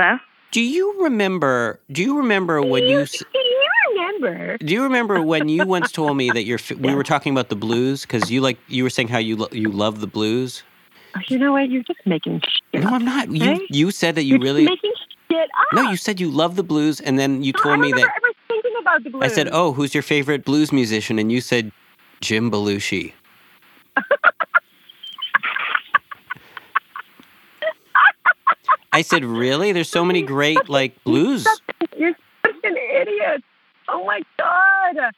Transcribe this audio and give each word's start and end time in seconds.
Hello? 0.00 0.18
Do 0.52 0.62
you 0.62 1.02
remember? 1.02 1.78
Do 1.92 2.00
you 2.02 2.16
remember 2.16 2.62
when 2.62 2.84
you? 2.84 3.04
Do 3.04 3.18
you 3.34 3.68
remember? 3.90 4.56
Do 4.56 4.72
you 4.72 4.82
remember 4.82 5.20
when 5.22 5.50
you 5.50 5.66
once 5.66 5.92
told 5.92 6.16
me 6.16 6.30
that 6.30 6.44
you're? 6.44 6.58
We 6.78 6.94
were 6.94 7.02
talking 7.04 7.32
about 7.32 7.50
the 7.50 7.54
blues 7.56 8.02
because 8.02 8.30
you 8.30 8.40
like 8.40 8.56
you 8.66 8.82
were 8.82 8.88
saying 8.88 9.08
how 9.08 9.18
you 9.18 9.36
lo- 9.36 9.48
you 9.52 9.68
love 9.68 10.00
the 10.00 10.06
blues. 10.06 10.62
Oh, 11.14 11.20
You 11.28 11.36
know 11.38 11.52
what? 11.52 11.68
You're 11.68 11.82
just 11.82 12.00
making 12.06 12.40
shit 12.40 12.82
No. 12.82 12.88
I'm 12.88 13.04
not. 13.04 13.30
You 13.30 13.66
you 13.68 13.90
said 13.90 14.14
that 14.14 14.22
you 14.22 14.36
You're 14.36 14.40
really. 14.40 14.64
making 14.64 14.92
shit 15.30 15.50
up. 15.60 15.66
No, 15.74 15.90
you 15.90 15.98
said 15.98 16.18
you 16.18 16.30
love 16.30 16.56
the 16.56 16.62
blues, 16.62 17.00
and 17.02 17.18
then 17.18 17.42
you 17.42 17.52
No, 17.52 17.60
I 17.60 17.62
told 17.62 17.80
me 17.80 17.88
that 17.90 17.96
remember 17.96 18.12
ever 18.16 18.32
thinking 18.48 18.72
about 18.80 19.04
the 19.04 19.10
blues. 19.10 19.22
I 19.24 19.28
said, 19.28 19.50
"Oh, 19.52 19.74
who's 19.74 19.92
your 19.92 20.02
favorite 20.02 20.46
blues 20.46 20.72
musician?" 20.72 21.18
And 21.18 21.30
you 21.30 21.42
said 21.42 21.72
Jim 22.22 22.50
Belushi. 22.50 23.12
I 29.00 29.02
said, 29.02 29.24
"Really? 29.24 29.72
There's 29.72 29.88
so 29.88 30.04
many 30.04 30.20
great 30.20 30.68
like 30.68 31.02
blues." 31.04 31.48
You're 31.96 32.14
such 32.44 32.54
an 32.64 32.76
idiot. 32.76 33.42
Oh 33.88 34.04
my 34.04 34.20
god. 34.36 35.14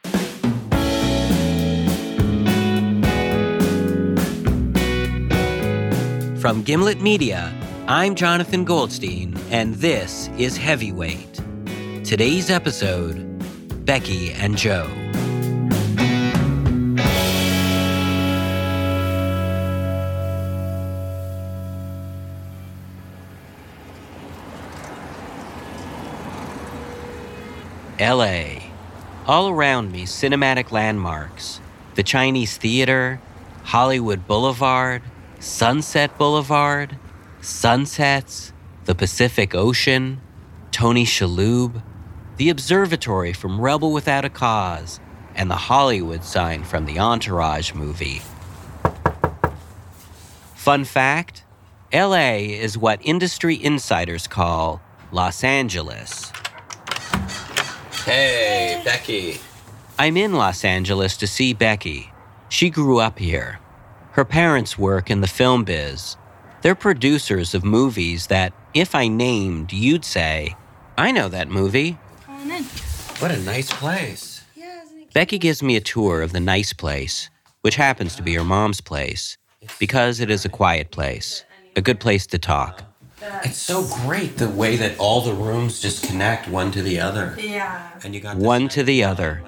From 6.41 6.63
Gimlet 6.63 7.01
Media, 7.01 7.53
I'm 7.89 8.15
Jonathan 8.15 8.65
Goldstein, 8.65 9.37
and 9.51 9.75
this 9.75 10.29
is 10.39 10.57
Heavyweight. 10.57 11.41
Today's 12.05 12.51
episode 12.51 13.17
Becky 13.85 14.31
and 14.35 14.57
Jo. 14.57 14.89
LA. 28.03 28.61
All 29.29 29.49
around 29.49 29.93
me, 29.93 30.05
cinematic 30.07 30.73
landmarks 30.73 31.61
the 31.95 32.03
Chinese 32.03 32.57
Theater, 32.57 33.21
Hollywood 33.65 34.27
Boulevard, 34.27 35.03
Sunset 35.39 36.17
Boulevard, 36.19 36.97
sunsets, 37.41 38.53
the 38.87 38.95
Pacific 38.95 39.55
Ocean, 39.55 40.21
Tony 40.73 41.05
Shalhoub, 41.05 41.83
the 42.39 42.51
observatory 42.51 43.33
from 43.33 43.61
Rebel 43.61 43.93
Without 43.93 44.25
a 44.25 44.31
Cause, 44.31 44.99
and 45.35 45.51
the 45.51 45.55
Hollywood 45.55 46.25
sign 46.25 46.65
from 46.65 46.87
the 46.87 46.99
Entourage 46.99 47.73
movie. 47.73 48.23
Fun 50.55 50.85
fact 50.85 51.45
LA 51.93 52.39
is 52.39 52.77
what 52.77 52.99
industry 53.03 53.63
insiders 53.63 54.27
call 54.27 54.81
Los 55.13 55.45
Angeles. 55.45 56.33
Hey, 58.05 58.83
Becky. 58.85 59.39
I'm 59.97 60.17
in 60.17 60.33
Los 60.33 60.65
Angeles 60.65 61.17
to 61.19 61.27
see 61.29 61.55
Becky. 61.55 62.11
She 62.49 62.69
grew 62.69 62.99
up 62.99 63.19
here. 63.19 63.61
Her 64.13 64.25
parents 64.25 64.77
work 64.77 65.09
in 65.09 65.21
the 65.21 65.29
film 65.29 65.63
biz. 65.63 66.17
They're 66.63 66.75
producers 66.75 67.55
of 67.55 67.65
movies 67.65 68.27
that, 68.27 68.53
if 68.75 68.97
I 68.97 69.07
named, 69.07 69.73
you'd 69.73 70.05
say, 70.05 70.57
I 70.99 71.13
know 71.13 71.29
that 71.29 71.49
movie. 71.49 71.93
What 73.21 73.31
a 73.31 73.39
nice 73.43 73.73
place. 73.73 74.43
Becky 75.15 75.39
gives 75.39 75.63
me 75.63 75.77
a 75.77 75.81
tour 75.81 76.23
of 76.23 76.33
the 76.33 76.41
nice 76.41 76.73
place, 76.73 77.31
which 77.61 77.77
happens 77.77 78.17
to 78.17 78.23
be 78.23 78.35
her 78.35 78.45
mom's 78.45 78.81
place, 78.81 79.39
because 79.79 80.19
it 80.19 80.29
is 80.29 80.45
a 80.45 80.49
quiet 80.49 80.91
place, 80.91 81.45
a 81.77 81.81
good 81.81 82.01
place 82.01 82.27
to 82.29 82.39
talk. 82.39 82.83
It's 83.45 83.59
so 83.59 83.87
great 84.05 84.37
the 84.37 84.49
way 84.49 84.77
that 84.77 84.99
all 84.99 85.21
the 85.21 85.33
rooms 85.33 85.81
just 85.81 86.05
connect 86.05 86.49
one 86.49 86.73
to 86.73 86.83
the 86.83 87.01
other. 87.01 87.37
Yeah. 87.39 87.91
And 88.03 88.15
you 88.15 88.21
got 88.21 88.37
one 88.37 88.69
to 88.71 88.83
the 88.83 89.05
other. 89.05 89.43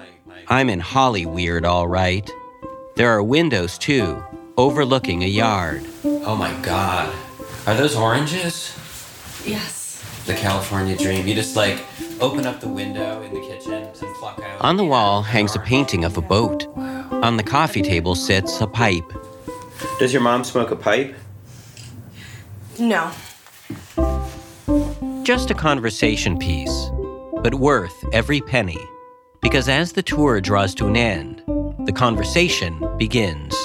I'm 0.47 0.69
in 0.69 0.79
Holly 0.79 1.25
weird, 1.25 1.65
all 1.65 1.87
right. 1.87 2.29
There 2.95 3.09
are 3.09 3.21
windows 3.21 3.77
too, 3.77 4.23
overlooking 4.57 5.23
a 5.23 5.27
yard. 5.27 5.85
Oh 6.03 6.35
my 6.35 6.53
god. 6.61 7.13
Are 7.67 7.75
those 7.75 7.95
oranges? 7.95 8.73
Yes. 9.45 10.03
The 10.25 10.33
California 10.33 10.95
dream. 10.95 11.27
You 11.27 11.35
just 11.35 11.55
like 11.55 11.83
open 12.21 12.45
up 12.45 12.61
the 12.61 12.69
window 12.69 13.21
in 13.23 13.33
the 13.33 13.41
kitchen 13.41 13.73
and 13.73 14.15
pluck 14.15 14.39
out. 14.39 14.61
On 14.61 14.77
the 14.77 14.85
wall 14.85 15.21
hangs 15.21 15.55
a 15.55 15.59
painting 15.59 16.05
of 16.05 16.17
a 16.17 16.21
boat. 16.21 16.67
On 16.77 17.37
the 17.37 17.43
coffee 17.43 17.81
table 17.81 18.15
sits 18.15 18.61
a 18.61 18.67
pipe. 18.67 19.11
Does 19.99 20.13
your 20.13 20.21
mom 20.21 20.43
smoke 20.43 20.71
a 20.71 20.75
pipe? 20.75 21.15
No. 22.79 23.11
Just 25.23 25.51
a 25.51 25.55
conversation 25.55 26.37
piece, 26.37 26.89
but 27.41 27.55
worth 27.55 28.05
every 28.13 28.41
penny. 28.41 28.77
Because 29.41 29.69
as 29.69 29.93
the 29.93 30.03
tour 30.03 30.41
draws 30.41 30.73
to 30.75 30.87
an 30.87 30.95
end, 30.95 31.43
the 31.85 31.93
conversation 31.93 32.79
begins. 32.97 33.55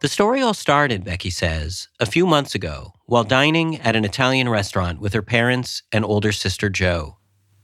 The 0.00 0.08
story 0.08 0.40
all 0.40 0.54
started, 0.54 1.04
Becky 1.04 1.28
says, 1.28 1.88
a 2.00 2.06
few 2.06 2.26
months 2.26 2.54
ago 2.54 2.94
while 3.04 3.22
dining 3.22 3.78
at 3.82 3.96
an 3.96 4.06
Italian 4.06 4.48
restaurant 4.48 4.98
with 4.98 5.12
her 5.12 5.20
parents 5.20 5.82
and 5.92 6.06
older 6.06 6.32
sister 6.32 6.70
Jo. 6.70 7.18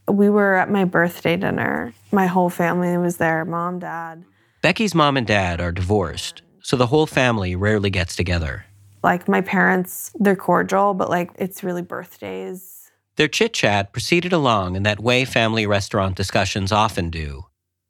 We 0.06 0.28
were 0.28 0.54
at 0.56 0.71
my 0.71 0.84
birthday 0.84 1.38
dinner. 1.38 1.94
My 2.12 2.27
whole 2.27 2.50
family 2.50 2.98
was 2.98 3.16
there 3.16 3.44
mom, 3.47 3.78
dad. 3.78 4.25
Becky's 4.60 4.94
mom 4.94 5.16
and 5.16 5.27
dad 5.27 5.60
are 5.60 5.72
divorced, 5.72 6.43
so 6.60 6.77
the 6.77 6.88
whole 6.88 7.06
family 7.06 7.56
rarely 7.56 7.88
gets 7.88 8.15
together. 8.15 8.66
Like 9.06 9.28
my 9.28 9.40
parents, 9.40 10.10
they're 10.18 10.34
cordial, 10.34 10.92
but 10.92 11.08
like 11.08 11.30
it's 11.36 11.62
really 11.62 11.80
birthdays. 11.80 12.90
Their 13.14 13.28
chit 13.28 13.54
chat 13.54 13.92
proceeded 13.92 14.32
along 14.32 14.74
in 14.74 14.82
that 14.82 14.98
way 14.98 15.24
family 15.24 15.64
restaurant 15.64 16.16
discussions 16.16 16.72
often 16.72 17.08
do. 17.10 17.44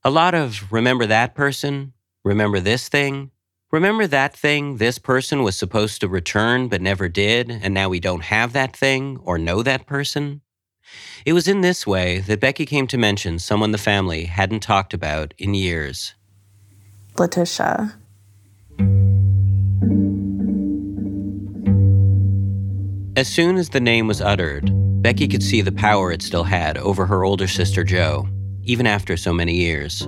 A 0.05 0.11
lot 0.11 0.35
of 0.35 0.71
remember 0.71 1.07
that 1.07 1.35
person, 1.35 1.95
remember 2.23 2.61
this 2.61 2.91
thing, 2.91 3.31
remember 3.73 4.07
that 4.07 4.37
thing 4.37 4.77
this 4.77 4.99
person 4.99 5.43
was 5.43 5.57
supposed 5.57 6.03
to 6.03 6.07
return 6.07 6.69
but 6.69 6.83
never 6.83 7.09
did, 7.09 7.51
and 7.51 7.73
now 7.73 7.89
we 7.89 7.99
don't 7.99 8.25
have 8.25 8.53
that 8.53 8.77
thing 8.77 9.19
or 9.25 9.39
know 9.39 9.63
that 9.63 9.87
person. 9.87 10.43
It 11.25 11.33
was 11.33 11.49
in 11.49 11.63
this 11.63 11.87
way 11.87 12.19
that 12.19 12.41
Becky 12.41 12.67
came 12.67 12.87
to 12.89 12.99
mention 12.99 13.39
someone 13.39 13.71
the 13.71 13.79
family 13.79 14.27
hadn't 14.27 14.61
talked 14.61 14.93
about 14.93 15.33
in 15.39 15.55
years. 15.55 16.15
Leticia. 17.15 17.95
As 23.17 23.29
soon 23.29 23.57
as 23.57 23.71
the 23.71 23.81
name 23.81 24.07
was 24.07 24.21
uttered, 24.21 24.71
Becky 25.01 25.27
could 25.27 25.43
see 25.43 25.63
the 25.63 25.73
power 25.73 26.13
it 26.13 26.21
still 26.21 26.45
had 26.45 26.77
over 26.77 27.07
her 27.07 27.25
older 27.25 27.49
sister 27.49 27.83
Jo, 27.83 28.29
even 28.63 28.87
after 28.87 29.17
so 29.17 29.33
many 29.33 29.55
years. 29.55 30.07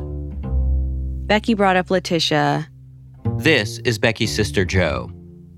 Becky 1.27 1.55
brought 1.55 1.77
up 1.77 1.89
Leticia. 1.89 2.67
This 3.39 3.79
is 3.79 3.99
Becky's 3.99 4.35
sister 4.35 4.67
Jo. 4.67 5.11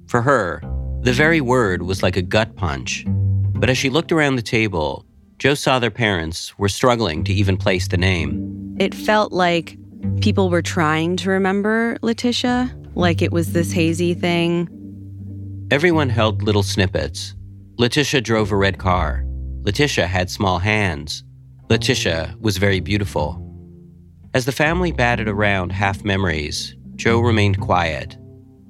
For 0.06 0.22
her, 0.22 0.62
the 1.00 1.12
very 1.12 1.40
word 1.40 1.82
was 1.82 2.04
like 2.04 2.16
a 2.16 2.22
gut 2.22 2.54
punch. 2.54 3.04
But 3.08 3.68
as 3.68 3.76
she 3.76 3.90
looked 3.90 4.12
around 4.12 4.36
the 4.36 4.42
table, 4.42 5.04
Jo 5.38 5.54
saw 5.54 5.80
their 5.80 5.90
parents 5.90 6.56
were 6.56 6.68
struggling 6.68 7.24
to 7.24 7.32
even 7.32 7.56
place 7.56 7.88
the 7.88 7.96
name. 7.96 8.76
It 8.78 8.94
felt 8.94 9.32
like 9.32 9.76
people 10.20 10.50
were 10.50 10.62
trying 10.62 11.16
to 11.16 11.30
remember 11.30 11.98
Leticia, 12.00 12.70
like 12.94 13.22
it 13.22 13.32
was 13.32 13.54
this 13.54 13.72
hazy 13.72 14.14
thing. 14.14 14.68
Everyone 15.72 16.08
held 16.08 16.44
little 16.44 16.62
snippets. 16.62 17.34
Leticia 17.80 18.22
drove 18.22 18.52
a 18.52 18.56
red 18.56 18.76
car. 18.76 19.24
Leticia 19.62 20.06
had 20.06 20.28
small 20.28 20.58
hands. 20.58 21.24
Leticia 21.70 22.38
was 22.38 22.58
very 22.58 22.78
beautiful. 22.78 23.40
As 24.34 24.44
the 24.44 24.52
family 24.52 24.92
batted 24.92 25.28
around 25.28 25.72
half 25.72 26.04
memories, 26.04 26.76
Jo 26.96 27.20
remained 27.20 27.58
quiet. 27.58 28.18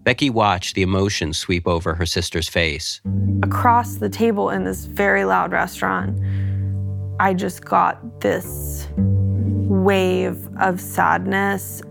Becky 0.04 0.30
watched 0.30 0.76
the 0.76 0.82
emotion 0.82 1.32
sweep 1.32 1.66
over 1.66 1.92
her 1.92 2.06
sister's 2.06 2.48
face. 2.48 3.00
Across 3.42 3.96
the 3.96 4.08
table 4.08 4.48
in 4.48 4.62
this 4.62 4.84
very 4.84 5.24
loud 5.24 5.50
restaurant, 5.50 6.16
I 7.18 7.34
just 7.34 7.64
got 7.64 8.20
this 8.20 8.86
wave 8.96 10.48
of 10.60 10.80
sadness 10.80 11.82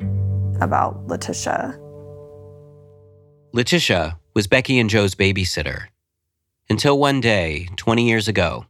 about 0.62 1.06
Leticia. 1.08 1.78
Leticia 3.54 4.16
was 4.34 4.48
Becky 4.48 4.80
and 4.80 4.90
Jo's 4.90 5.16
babysitter. 5.16 5.88
Until 6.72 7.00
one 7.00 7.20
day, 7.20 7.68
20 7.78 8.08
years 8.08 8.28
ago, 8.28 8.68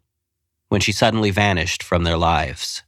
when 0.69 0.80
she 0.80 0.94
suddenly 0.94 1.31
vanished 1.31 1.84
from 1.84 2.06
their 2.06 2.16
lives. 2.16 2.84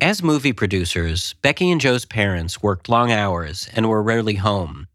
As 0.00 0.22
movie 0.22 0.52
producers, 0.52 1.34
Becky 1.42 1.68
and 1.70 1.80
Jo's 1.80 2.04
parents 2.04 2.62
worked 2.62 2.88
long 2.88 3.10
hours 3.10 3.68
and 3.74 3.88
were 3.88 4.02
rarely 4.02 4.34
home. 4.34 4.86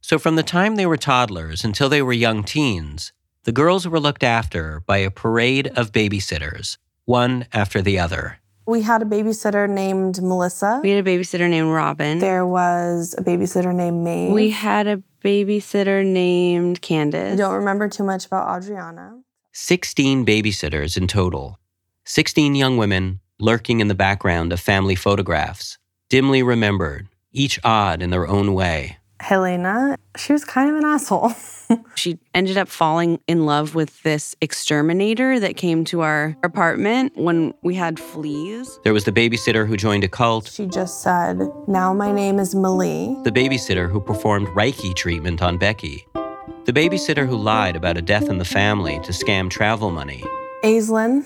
So, 0.00 0.18
from 0.18 0.34
the 0.34 0.42
time 0.42 0.74
they 0.74 0.86
were 0.86 0.96
toddlers 0.96 1.62
until 1.62 1.88
they 1.88 2.02
were 2.02 2.12
young 2.12 2.42
teens, 2.42 3.12
the 3.44 3.52
girls 3.52 3.86
were 3.86 4.00
looked 4.00 4.24
after 4.24 4.80
by 4.86 4.98
a 4.98 5.10
parade 5.10 5.68
of 5.76 5.92
babysitters, 5.92 6.78
one 7.04 7.46
after 7.52 7.80
the 7.80 8.00
other. 8.00 8.41
We 8.66 8.82
had 8.82 9.02
a 9.02 9.04
babysitter 9.04 9.68
named 9.68 10.22
Melissa. 10.22 10.80
We 10.82 10.90
had 10.90 11.06
a 11.06 11.10
babysitter 11.10 11.48
named 11.48 11.70
Robin. 11.70 12.18
There 12.18 12.46
was 12.46 13.14
a 13.18 13.22
babysitter 13.22 13.74
named 13.74 14.04
Maeve. 14.04 14.32
We 14.32 14.50
had 14.50 14.86
a 14.86 15.02
babysitter 15.24 16.04
named 16.04 16.80
I 16.90 17.36
don't 17.36 17.54
remember 17.54 17.88
too 17.88 18.04
much 18.04 18.26
about 18.26 18.56
Adriana. 18.56 19.20
16 19.52 20.24
babysitters 20.24 20.96
in 20.96 21.06
total. 21.06 21.58
16 22.04 22.54
young 22.54 22.76
women 22.76 23.20
lurking 23.38 23.80
in 23.80 23.88
the 23.88 23.94
background 23.94 24.52
of 24.52 24.60
family 24.60 24.94
photographs, 24.94 25.78
dimly 26.08 26.42
remembered, 26.42 27.08
each 27.32 27.58
odd 27.64 28.00
in 28.00 28.10
their 28.10 28.28
own 28.28 28.54
way. 28.54 28.98
Helena, 29.22 29.96
she 30.16 30.32
was 30.32 30.44
kind 30.44 30.68
of 30.68 30.76
an 30.76 30.84
asshole. 30.84 31.32
She 31.94 32.18
ended 32.34 32.58
up 32.58 32.68
falling 32.68 33.18
in 33.26 33.46
love 33.46 33.74
with 33.74 34.02
this 34.02 34.36
exterminator 34.42 35.40
that 35.40 35.56
came 35.56 35.86
to 35.86 36.02
our 36.02 36.36
apartment 36.42 37.16
when 37.16 37.54
we 37.62 37.74
had 37.74 37.98
fleas. 37.98 38.78
There 38.84 38.92
was 38.92 39.04
the 39.04 39.12
babysitter 39.12 39.66
who 39.66 39.78
joined 39.78 40.04
a 40.04 40.08
cult, 40.08 40.48
she 40.48 40.66
just 40.66 41.00
said, 41.00 41.40
Now 41.66 41.94
my 41.94 42.12
name 42.12 42.38
is 42.38 42.54
Malie. 42.54 43.16
the 43.24 43.32
babysitter 43.32 43.90
who 43.90 44.00
performed 44.00 44.48
Reiki 44.48 44.94
treatment 44.94 45.40
on 45.40 45.56
Becky, 45.56 46.06
the 46.66 46.74
babysitter 46.74 47.26
who 47.26 47.38
lied 47.38 47.74
about 47.74 47.96
a 47.96 48.02
death 48.02 48.28
in 48.28 48.36
the 48.36 48.44
family 48.44 49.00
to 49.04 49.12
scam 49.12 49.48
travel 49.48 49.90
money. 49.90 50.22
Aislinn. 50.62 51.24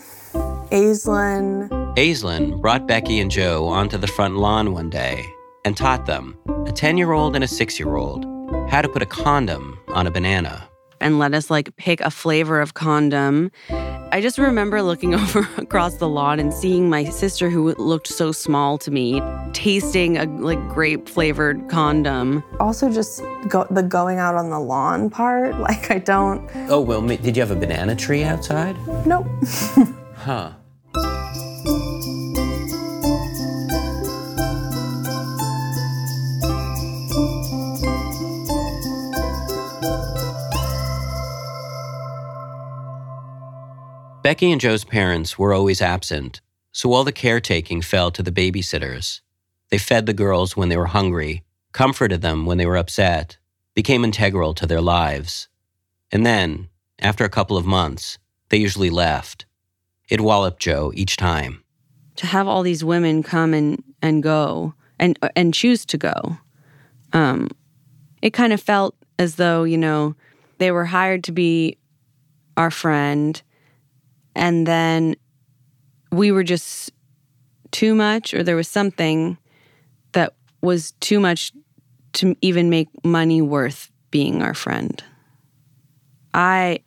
Aislinn. 0.71 1.69
Aislinn 1.97 2.61
brought 2.61 2.87
Becky 2.87 3.19
and 3.19 3.33
Jo 3.33 3.67
onto 3.67 3.99
the 3.99 4.07
front 4.07 4.37
lawn 4.37 4.73
one 4.73 4.91
day 4.91 5.27
and 5.67 5.77
taught 5.77 6.07
them, 6.07 6.39
a 6.67 6.71
10 6.73 6.97
year 6.97 7.11
old 7.11 7.35
and 7.35 7.43
a 7.43 7.49
6 7.49 7.79
year 7.81 7.97
old, 7.97 8.25
how 8.71 8.81
to 8.81 8.89
put 8.89 9.03
a 9.03 9.07
condom 9.07 9.77
on 9.89 10.07
a 10.07 10.11
banana. 10.13 10.69
and 11.01 11.19
let 11.19 11.35
us 11.35 11.51
like 11.51 11.77
pick 11.77 12.01
a 12.01 12.11
flavor 12.11 12.59
of 12.61 12.73
condom. 12.75 13.51
I 14.13 14.21
just 14.23 14.39
remember 14.39 14.81
looking 14.81 15.13
over 15.23 15.41
across 15.59 15.97
the 15.97 16.09
lawn 16.09 16.39
and 16.41 16.55
seeing 16.55 16.89
my 16.89 17.05
sister, 17.05 17.51
who 17.51 17.75
looked 17.75 18.07
so 18.07 18.31
small 18.33 18.79
to 18.79 18.91
me, 18.93 19.21
tasting 19.53 20.17
a 20.17 20.25
like 20.25 20.63
grape 20.69 21.09
flavored 21.09 21.69
condom. 21.69 22.43
Also, 22.61 22.89
just 22.91 23.21
go, 23.49 23.67
the 23.71 23.83
going 23.83 24.19
out 24.19 24.37
on 24.37 24.49
the 24.51 24.61
lawn 24.61 25.11
part. 25.11 25.55
Like, 25.69 25.91
I 25.91 25.99
don't. 25.99 26.49
Oh, 26.71 26.81
well, 26.81 27.03
did 27.03 27.37
you 27.37 27.43
have 27.43 27.51
a 27.51 27.57
banana 27.57 27.97
tree 27.97 28.23
outside? 28.23 28.77
Nope. 29.05 29.27
Huh. 30.17 30.53
Becky 44.27 44.51
and 44.51 44.61
Jo's 44.61 44.83
parents 44.83 45.39
were 45.39 45.55
always 45.55 45.81
absent, 45.81 46.41
so 46.73 46.93
all 46.93 47.05
the 47.05 47.13
caretaking 47.13 47.81
fell 47.81 48.11
to 48.11 48.25
the 48.25 48.33
babysitters. 48.33 49.21
They 49.71 49.79
fed 49.79 50.07
the 50.07 50.13
girls 50.13 50.57
when 50.57 50.69
they 50.69 50.77
were 50.77 50.87
hungry, 50.87 51.45
comforted 51.71 52.23
them 52.23 52.45
when 52.45 52.59
they 52.59 52.67
were 52.67 52.77
upset, 52.77 53.39
became 53.77 54.03
integral 54.03 54.53
to 54.55 54.67
their 54.67 54.81
lives. 54.81 55.47
And 56.11 56.27
then, 56.27 56.67
after 56.99 57.25
a 57.25 57.29
couple 57.29 57.57
of 57.57 57.67
months, 57.67 58.19
they 58.49 58.57
usually 58.57 58.91
left. 58.91 59.47
It 60.09 60.21
walloped 60.21 60.61
Jo 60.61 60.91
each 60.97 61.17
time. 61.17 61.63
To 62.17 62.27
have 62.27 62.49
all 62.49 62.65
these 62.65 62.83
women 62.83 63.23
come 63.23 63.55
and 63.55 63.81
and 64.03 64.25
go 64.25 64.75
and 64.99 65.17
and 65.37 65.55
choose 65.55 65.87
to 65.87 65.99
go, 65.99 66.37
um, 67.13 67.47
it 68.23 68.33
kind 68.33 68.53
of 68.53 68.61
felt 68.61 68.97
as 69.21 69.37
though 69.37 69.63
you 69.63 69.79
know 69.79 70.17
they 70.59 70.73
were 70.73 70.87
hired 70.87 71.23
to 71.23 71.31
be 71.33 71.79
our 72.57 72.73
friend, 72.73 73.41
and 74.37 74.67
then 74.67 75.17
we 76.13 76.31
were 76.31 76.45
just 76.45 76.93
too 77.73 77.95
much, 77.95 78.35
or 78.35 78.43
there 78.43 78.55
was 78.55 78.69
something 78.69 79.39
that 80.13 80.35
was 80.63 80.93
too 81.01 81.19
much 81.19 81.53
to 82.13 82.37
even 82.43 82.71
make 82.71 82.89
money 83.05 83.43
worth 83.43 83.91
being 84.11 84.43
our 84.43 84.55
friend. 84.55 85.03
I 86.33 86.81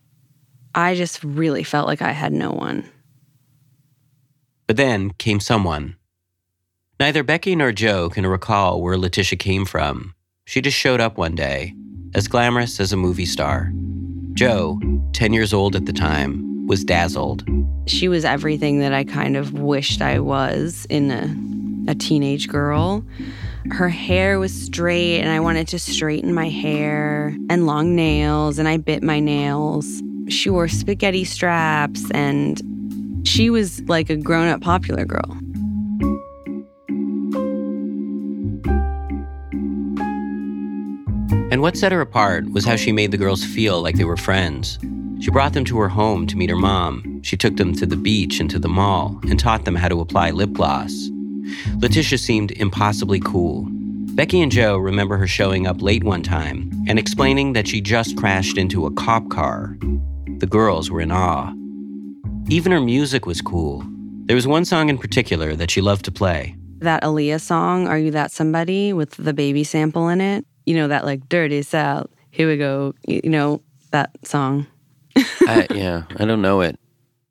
I 0.76 0.96
just 0.96 1.24
really 1.24 1.64
felt 1.64 1.88
like 1.88 2.02
I 2.02 2.12
had 2.12 2.32
no 2.32 2.52
one. 2.52 2.86
But 4.68 4.78
then 4.78 5.12
came 5.14 5.40
someone. 5.40 5.96
Neither 7.00 7.24
Becky 7.24 7.56
nor 7.56 7.72
Jo 7.72 8.10
can 8.10 8.28
recall 8.28 8.82
where 8.82 8.96
Leticia 8.96 9.38
came 9.40 9.66
from. 9.66 10.14
She 10.46 10.62
just 10.62 10.78
showed 10.78 11.02
up 11.02 11.18
one 11.18 11.34
day, 11.34 11.74
as 12.14 12.28
glamorous 12.28 12.80
as 12.80 12.94
a 12.94 12.98
movie 12.98 13.26
star. 13.26 13.72
Jo, 14.34 14.80
10 15.14 15.34
years 15.34 15.54
old 15.54 15.76
at 15.76 15.86
the 15.86 15.94
time, 15.94 16.59
was 16.70 16.86
dazzled. 16.86 17.44
She 17.88 18.08
was 18.08 18.24
everything 18.24 18.80
that 18.80 18.94
I 18.94 19.04
kind 19.04 19.36
of 19.36 19.54
wished 19.54 20.04
I 20.04 20.20
was 20.20 20.86
in 20.88 21.10
a, 21.10 21.92
a 21.92 21.96
teenage 21.96 22.48
girl. 22.48 23.04
Her 23.72 23.90
hair 23.90 24.40
was 24.40 24.54
straight, 24.54 25.20
and 25.20 25.32
I 25.32 25.40
wanted 25.40 25.68
to 25.70 25.80
straighten 25.80 26.32
my 26.32 26.48
hair, 26.48 27.36
and 27.50 27.66
long 27.66 27.96
nails, 27.96 28.60
and 28.60 28.68
I 28.68 28.78
bit 28.78 29.02
my 29.02 29.20
nails. 29.20 30.04
She 30.28 30.52
wore 30.52 30.68
spaghetti 30.68 31.24
straps, 31.24 32.10
and 32.12 32.62
she 33.28 33.50
was 33.50 33.82
like 33.90 34.12
a 34.12 34.16
grown 34.16 34.48
up 34.48 34.62
popular 34.62 35.06
girl. 35.06 35.38
And 41.52 41.64
what 41.64 41.76
set 41.76 41.92
her 41.92 42.00
apart 42.00 42.52
was 42.52 42.64
how 42.64 42.76
she 42.76 42.92
made 42.92 43.10
the 43.10 43.18
girls 43.18 43.44
feel 43.44 43.82
like 43.82 43.96
they 43.96 44.06
were 44.06 44.18
friends. 44.18 44.78
She 45.20 45.32
brought 45.32 45.54
them 45.54 45.66
to 45.66 45.78
her 45.80 45.90
home 45.90 46.28
to 46.28 46.38
meet 46.38 46.50
her 46.50 46.56
mom. 46.56 47.22
She 47.24 47.36
took 47.36 47.58
them 47.58 47.74
to 47.76 47.86
the 47.86 47.98
beach 47.98 48.40
and 48.40 48.50
to 48.50 48.60
the 48.60 48.70
mall 48.70 49.20
and 49.30 49.40
taught 49.40 49.66
them 49.66 49.76
how 49.76 49.90
to 49.90 50.00
apply 50.00 50.32
lip 50.32 50.54
gloss. 50.54 51.10
Leticia 51.80 52.18
seemed 52.18 52.52
impossibly 52.52 53.20
cool. 53.20 53.68
Becky 54.16 54.42
and 54.42 54.52
Jo 54.52 54.78
remember 54.78 55.18
her 55.18 55.28
showing 55.28 55.68
up 55.68 55.82
late 55.82 56.04
one 56.04 56.24
time 56.24 56.72
and 56.88 56.98
explaining 56.98 57.54
that 57.54 57.68
she 57.68 57.82
just 57.82 58.18
crashed 58.18 58.58
into 58.58 58.86
a 58.86 58.92
cop 58.92 59.30
car. 59.30 59.78
The 60.40 60.48
girls 60.48 60.90
were 60.90 61.02
in 61.02 61.12
awe. 61.12 61.54
Even 62.48 62.72
her 62.72 62.82
music 62.82 63.26
was 63.26 63.42
cool. 63.42 63.84
There 64.26 64.36
was 64.36 64.48
one 64.48 64.64
song 64.66 64.90
in 64.90 64.98
particular 64.98 65.56
that 65.56 65.72
she 65.72 65.82
loved 65.82 66.06
to 66.06 66.12
play. 66.12 66.56
That 66.80 67.04
Aaliyah 67.04 67.42
song, 67.42 67.88
Are 67.88 67.98
You 67.98 68.12
That 68.12 68.32
Somebody, 68.32 68.94
with 68.94 69.12
the 69.12 69.34
baby 69.34 69.64
sample 69.64 70.08
in 70.08 70.22
it. 70.22 70.46
You 70.66 70.76
know, 70.76 70.88
that 70.88 71.04
like 71.04 71.28
Dirty 71.28 71.62
South, 71.62 72.08
here 72.32 72.48
we 72.48 72.58
go. 72.58 72.94
You 73.08 73.22
you 73.24 73.30
know, 73.30 73.62
that 73.92 74.12
song. 74.24 74.68
I, 75.16 75.68
yeah, 75.74 76.04
I 76.18 76.26
don't 76.26 76.42
know 76.42 76.62
it. 76.62 76.80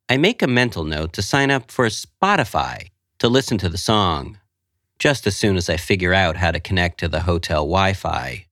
I 0.08 0.16
make 0.16 0.42
a 0.42 0.46
mental 0.46 0.84
note 0.84 1.12
to 1.14 1.22
sign 1.22 1.50
up 1.50 1.70
for 1.70 1.86
Spotify 1.86 2.88
to 3.18 3.28
listen 3.28 3.58
to 3.58 3.68
the 3.68 3.78
song, 3.78 4.38
just 4.98 5.26
as 5.26 5.36
soon 5.36 5.56
as 5.56 5.68
I 5.68 5.76
figure 5.76 6.14
out 6.14 6.36
how 6.36 6.50
to 6.50 6.60
connect 6.60 6.98
to 7.00 7.08
the 7.08 7.20
hotel 7.20 7.62
Wi 7.64 7.92
Fi. 7.92 8.46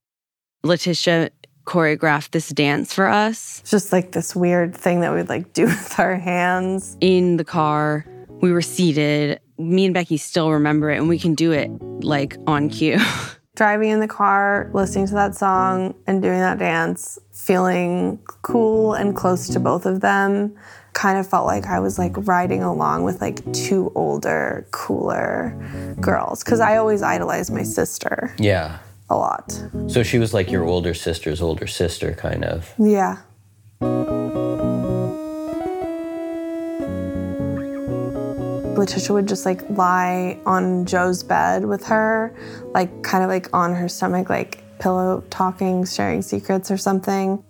Leticia 0.63 1.29
choreographed 1.65 2.31
this 2.31 2.49
dance 2.49 2.93
for 2.93 3.07
us 3.07 3.59
It's 3.59 3.71
just 3.71 3.91
like 3.91 4.13
this 4.13 4.33
weird 4.35 4.73
thing 4.75 5.01
that 5.01 5.13
we'd 5.13 5.27
like 5.29 5.51
do 5.53 5.65
with 5.65 5.99
our 5.99 6.15
hands. 6.15 6.95
in 7.01 7.37
the 7.37 7.43
car. 7.43 8.05
We 8.41 8.51
were 8.51 8.61
seated. 8.61 9.39
Me 9.57 9.85
and 9.85 9.93
Becky 9.93 10.17
still 10.17 10.51
remember 10.51 10.91
it, 10.91 10.97
and 10.97 11.09
we 11.09 11.17
can 11.17 11.33
do 11.33 11.51
it 11.51 11.69
like 12.03 12.37
on 12.45 12.69
cue. 12.69 12.99
Driving 13.57 13.89
in 13.89 13.99
the 13.99 14.07
car, 14.07 14.69
listening 14.71 15.07
to 15.07 15.15
that 15.15 15.33
song 15.33 15.95
and 16.05 16.21
doing 16.21 16.37
that 16.41 16.59
dance, 16.59 17.17
feeling 17.33 18.19
cool 18.43 18.93
and 18.93 19.15
close 19.15 19.47
to 19.49 19.59
both 19.59 19.87
of 19.87 19.99
them. 20.01 20.55
Kind 20.93 21.17
of 21.17 21.27
felt 21.27 21.47
like 21.47 21.65
I 21.65 21.79
was 21.79 21.97
like 21.97 22.13
riding 22.27 22.61
along 22.61 23.03
with 23.03 23.19
like 23.19 23.41
two 23.53 23.91
older, 23.95 24.67
cooler 24.69 25.55
girls. 25.99 26.43
Cause 26.43 26.59
I 26.59 26.77
always 26.77 27.01
idolized 27.01 27.51
my 27.51 27.63
sister 27.63 28.31
Yeah. 28.37 28.77
a 29.09 29.15
lot. 29.17 29.59
So 29.87 30.03
she 30.03 30.19
was 30.19 30.35
like 30.35 30.51
your 30.51 30.63
older 30.63 30.93
sister's 30.93 31.41
older 31.41 31.65
sister, 31.65 32.13
kind 32.13 32.45
of. 32.45 32.71
Yeah. 32.77 33.17
Leticia 38.87 39.13
would 39.13 39.27
just 39.27 39.45
like 39.45 39.69
lie 39.69 40.39
on 40.45 40.85
Jo's 40.85 41.21
bed 41.21 41.65
with 41.65 41.85
her, 41.87 42.33
like 42.73 43.03
kind 43.03 43.21
of 43.21 43.29
like 43.29 43.53
on 43.53 43.75
her 43.75 43.89
stomach, 43.89 44.29
like 44.29 44.63
pillow 44.79 45.25
talking, 45.29 45.83
sharing 45.85 46.21
secrets 46.21 46.71
or 46.71 46.77
something. 46.77 47.43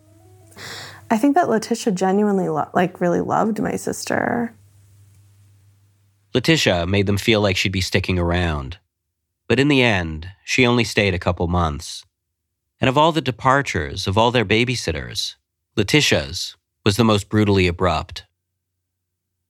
I 1.11 1.17
think 1.17 1.35
that 1.35 1.45
Leticia 1.45 1.93
genuinely 1.93 2.49
lo- 2.49 2.69
like 2.73 2.99
really 2.99 3.21
loved 3.21 3.61
my 3.61 3.75
sister. 3.75 4.51
Leticia 6.33 6.87
made 6.87 7.05
them 7.05 7.17
feel 7.17 7.39
like 7.39 7.55
she'd 7.55 7.71
be 7.71 7.81
sticking 7.81 8.17
around. 8.17 8.79
But 9.47 9.59
in 9.59 9.67
the 9.67 9.83
end, 9.83 10.29
she 10.43 10.65
only 10.65 10.83
stayed 10.83 11.13
a 11.13 11.19
couple 11.19 11.47
months. 11.47 12.03
And 12.81 12.89
of 12.89 12.97
all 12.97 13.11
the 13.11 13.21
departures 13.21 14.07
of 14.07 14.17
all 14.17 14.31
their 14.31 14.43
babysitters, 14.43 15.35
Leticia's 15.75 16.55
was 16.83 16.97
the 16.97 17.03
most 17.03 17.29
brutally 17.29 17.67
abrupt. 17.67 18.25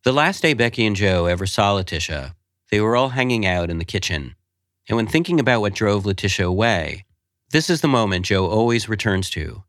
The 0.07 0.13
last 0.13 0.41
day 0.41 0.53
Becky 0.53 0.85
and 0.85 0.95
Jo 0.95 1.25
ever 1.25 1.45
saw 1.45 1.75
Leticia, 1.75 2.33
they 2.71 2.79
were 2.79 2.95
all 2.95 3.09
hanging 3.09 3.45
out 3.45 3.69
in 3.69 3.77
the 3.77 3.83
kitchen. 3.83 4.35
And 4.87 4.95
when 4.95 5.05
thinking 5.05 5.37
about 5.37 5.59
what 5.59 5.73
drove 5.73 6.05
Leticia 6.05 6.45
away, 6.45 7.03
this 7.49 7.69
is 7.69 7.81
the 7.81 7.89
moment 7.89 8.25
Jo 8.25 8.45
always 8.45 8.87
returns 8.87 9.29
to. 9.31 9.65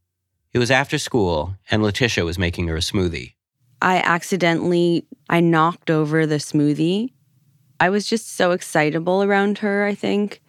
It 0.52 0.60
was 0.60 0.70
after 0.70 0.96
school, 0.96 1.56
and 1.72 1.82
Leticia 1.82 2.24
was 2.24 2.38
making 2.38 2.68
her 2.68 2.76
a 2.76 2.78
smoothie. 2.78 3.34
I 3.82 3.96
accidentally 3.96 5.08
I 5.28 5.40
knocked 5.40 5.90
over 5.90 6.24
the 6.24 6.36
smoothie 6.36 7.10
I 7.80 7.90
was 7.90 8.06
just 8.06 8.36
so 8.36 8.52
excitable 8.52 9.24
around 9.24 9.58
her, 9.58 9.86
I 9.86 9.96
think. 9.96 10.40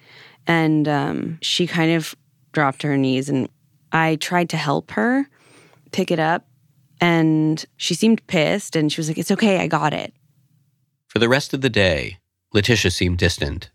And 0.46 0.88
um, 0.88 1.40
she 1.42 1.66
kind 1.66 1.94
of 1.94 2.14
dropped 2.52 2.82
to 2.82 2.88
her 2.90 2.98
knees, 2.98 3.28
and 3.28 3.50
I 3.92 4.18
tried 4.18 4.50
to 4.52 4.58
help 4.58 4.92
her 4.92 5.28
pick 5.92 6.12
it 6.12 6.20
up. 6.20 6.46
And 7.02 7.64
she 7.78 7.94
seemed 7.94 8.26
pissed, 8.28 8.76
and 8.76 8.92
she 8.92 9.00
was 9.00 9.08
like, 9.08 9.18
It's 9.18 9.32
okay, 9.32 9.60
I 9.60 9.68
got 9.68 9.94
it. 9.94 10.14
For 11.08 11.20
the 11.20 11.30
rest 11.30 11.54
of 11.54 11.62
the 11.62 11.70
day, 11.70 12.20
Leticia 12.54 12.92
seemed 12.92 13.18
distant. 13.18 13.70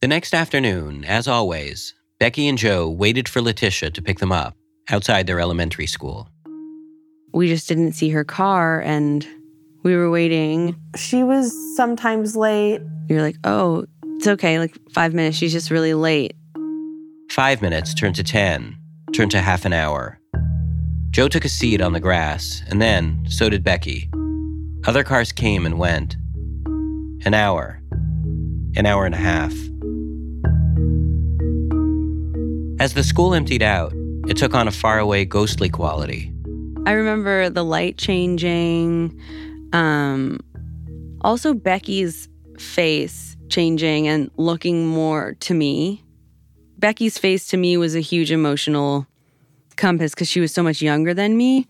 The 0.00 0.08
next 0.08 0.34
afternoon, 0.34 1.04
as 1.04 1.28
always, 1.28 1.94
Becky 2.18 2.48
and 2.48 2.56
Jo 2.56 2.88
waited 2.88 3.28
for 3.28 3.40
Leticia 3.40 3.92
to 3.92 4.02
pick 4.02 4.18
them 4.18 4.32
up 4.32 4.56
outside 4.90 5.26
their 5.26 5.40
elementary 5.40 5.86
school. 5.86 6.28
We 7.32 7.48
just 7.48 7.68
didn't 7.68 7.92
see 7.92 8.10
her 8.10 8.24
car, 8.24 8.80
and 8.80 9.26
we 9.82 9.96
were 9.96 10.10
waiting. 10.10 10.76
She 10.96 11.22
was 11.22 11.54
sometimes 11.76 12.36
late. 12.36 12.80
You're 13.08 13.22
like, 13.22 13.36
Oh, 13.44 13.86
it's 14.16 14.26
okay, 14.28 14.58
like 14.58 14.76
five 14.92 15.14
minutes. 15.14 15.36
She's 15.38 15.52
just 15.52 15.70
really 15.70 15.94
late. 15.94 16.34
Five 17.30 17.62
minutes 17.62 17.94
turned 17.94 18.16
to 18.16 18.24
10, 18.24 18.76
turned 19.14 19.30
to 19.30 19.40
half 19.40 19.64
an 19.64 19.72
hour. 19.72 20.19
Jo 21.10 21.26
took 21.26 21.44
a 21.44 21.48
seat 21.48 21.80
on 21.80 21.92
the 21.92 21.98
grass, 21.98 22.62
and 22.68 22.80
then 22.80 23.24
so 23.28 23.48
did 23.48 23.64
Becky. 23.64 24.08
Other 24.86 25.02
cars 25.02 25.32
came 25.32 25.66
and 25.66 25.76
went. 25.76 26.16
An 27.24 27.34
hour, 27.34 27.82
an 28.76 28.86
hour 28.86 29.06
and 29.06 29.14
a 29.14 29.18
half. 29.18 29.52
As 32.80 32.94
the 32.94 33.02
school 33.02 33.34
emptied 33.34 33.62
out, 33.62 33.92
it 34.28 34.36
took 34.36 34.54
on 34.54 34.68
a 34.68 34.70
faraway, 34.70 35.24
ghostly 35.24 35.68
quality. 35.68 36.32
I 36.86 36.92
remember 36.92 37.50
the 37.50 37.64
light 37.64 37.98
changing. 37.98 39.20
Um, 39.72 40.38
also, 41.22 41.54
Becky's 41.54 42.28
face 42.56 43.36
changing 43.48 44.06
and 44.06 44.30
looking 44.36 44.86
more 44.86 45.34
to 45.40 45.54
me. 45.54 46.04
Becky's 46.78 47.18
face 47.18 47.48
to 47.48 47.56
me 47.56 47.76
was 47.76 47.96
a 47.96 48.00
huge 48.00 48.30
emotional 48.30 49.08
compass 49.80 50.14
because 50.14 50.28
she 50.28 50.40
was 50.40 50.52
so 50.52 50.62
much 50.62 50.80
younger 50.80 51.12
than 51.14 51.36
me. 51.36 51.66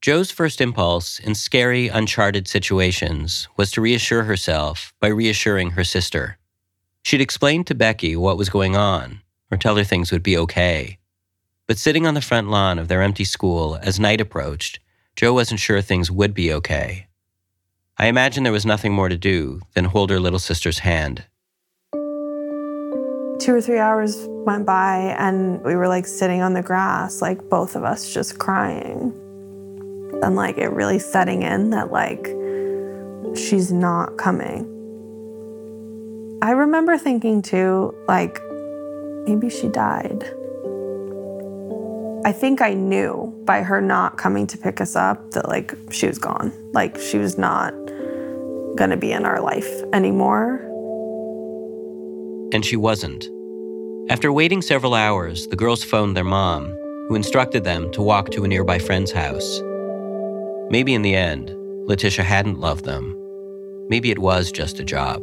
Jo's 0.00 0.30
first 0.30 0.60
impulse 0.60 1.18
in 1.18 1.34
scary, 1.34 1.88
uncharted 1.88 2.48
situations 2.48 3.48
was 3.56 3.70
to 3.72 3.80
reassure 3.80 4.24
herself 4.24 4.92
by 4.98 5.08
reassuring 5.08 5.72
her 5.72 5.84
sister. 5.84 6.38
She'd 7.04 7.20
explain 7.20 7.64
to 7.64 7.74
Becky 7.74 8.16
what 8.16 8.38
was 8.38 8.48
going 8.48 8.74
on 8.74 9.20
or 9.50 9.56
tell 9.56 9.76
her 9.76 9.84
things 9.84 10.10
would 10.10 10.22
be 10.22 10.36
okay. 10.38 10.98
But 11.68 11.78
sitting 11.78 12.06
on 12.06 12.14
the 12.14 12.20
front 12.20 12.48
lawn 12.48 12.78
of 12.78 12.88
their 12.88 13.02
empty 13.02 13.24
school 13.24 13.78
as 13.80 14.00
night 14.00 14.20
approached, 14.20 14.80
Jo 15.14 15.32
wasn't 15.34 15.60
sure 15.60 15.80
things 15.82 16.10
would 16.10 16.34
be 16.34 16.52
okay. 16.52 17.06
I 17.98 18.06
imagine 18.06 18.42
there 18.42 18.52
was 18.52 18.66
nothing 18.66 18.92
more 18.92 19.08
to 19.08 19.16
do 19.16 19.60
than 19.74 19.84
hold 19.84 20.10
her 20.10 20.18
little 20.18 20.38
sister's 20.38 20.80
hand. 20.80 21.26
Two 23.42 23.56
or 23.56 23.60
three 23.60 23.78
hours 23.78 24.16
went 24.28 24.64
by, 24.64 25.16
and 25.18 25.60
we 25.64 25.74
were 25.74 25.88
like 25.88 26.06
sitting 26.06 26.42
on 26.42 26.54
the 26.54 26.62
grass, 26.62 27.20
like 27.20 27.48
both 27.48 27.74
of 27.74 27.82
us 27.82 28.14
just 28.14 28.38
crying. 28.38 29.12
And 30.22 30.36
like 30.36 30.58
it 30.58 30.68
really 30.68 31.00
setting 31.00 31.42
in 31.42 31.70
that, 31.70 31.90
like, 31.90 32.26
she's 33.36 33.72
not 33.72 34.16
coming. 34.16 34.68
I 36.40 36.52
remember 36.52 36.96
thinking 36.98 37.42
too, 37.42 37.92
like, 38.06 38.40
maybe 39.26 39.50
she 39.50 39.66
died. 39.68 40.22
I 42.24 42.30
think 42.30 42.60
I 42.60 42.74
knew 42.74 43.34
by 43.44 43.62
her 43.62 43.80
not 43.80 44.18
coming 44.18 44.46
to 44.46 44.58
pick 44.58 44.80
us 44.80 44.94
up 44.94 45.32
that 45.32 45.48
like 45.48 45.74
she 45.90 46.06
was 46.06 46.18
gone. 46.18 46.52
Like 46.72 46.96
she 47.00 47.18
was 47.18 47.36
not 47.36 47.74
gonna 48.76 48.96
be 48.96 49.10
in 49.10 49.24
our 49.24 49.40
life 49.40 49.68
anymore. 49.92 50.68
And 52.52 52.64
she 52.64 52.76
wasn't. 52.76 53.28
After 54.10 54.32
waiting 54.32 54.60
several 54.60 54.94
hours, 54.94 55.46
the 55.46 55.56
girls 55.56 55.82
phoned 55.82 56.16
their 56.16 56.24
mom, 56.24 56.66
who 57.08 57.14
instructed 57.14 57.64
them 57.64 57.90
to 57.92 58.02
walk 58.02 58.30
to 58.30 58.44
a 58.44 58.48
nearby 58.48 58.78
friend's 58.78 59.10
house. 59.10 59.62
Maybe 60.68 60.92
in 60.92 61.02
the 61.02 61.14
end, 61.14 61.48
Leticia 61.88 62.22
hadn't 62.22 62.60
loved 62.60 62.84
them. 62.84 63.16
Maybe 63.88 64.10
it 64.10 64.18
was 64.18 64.52
just 64.52 64.80
a 64.80 64.84
job. 64.84 65.22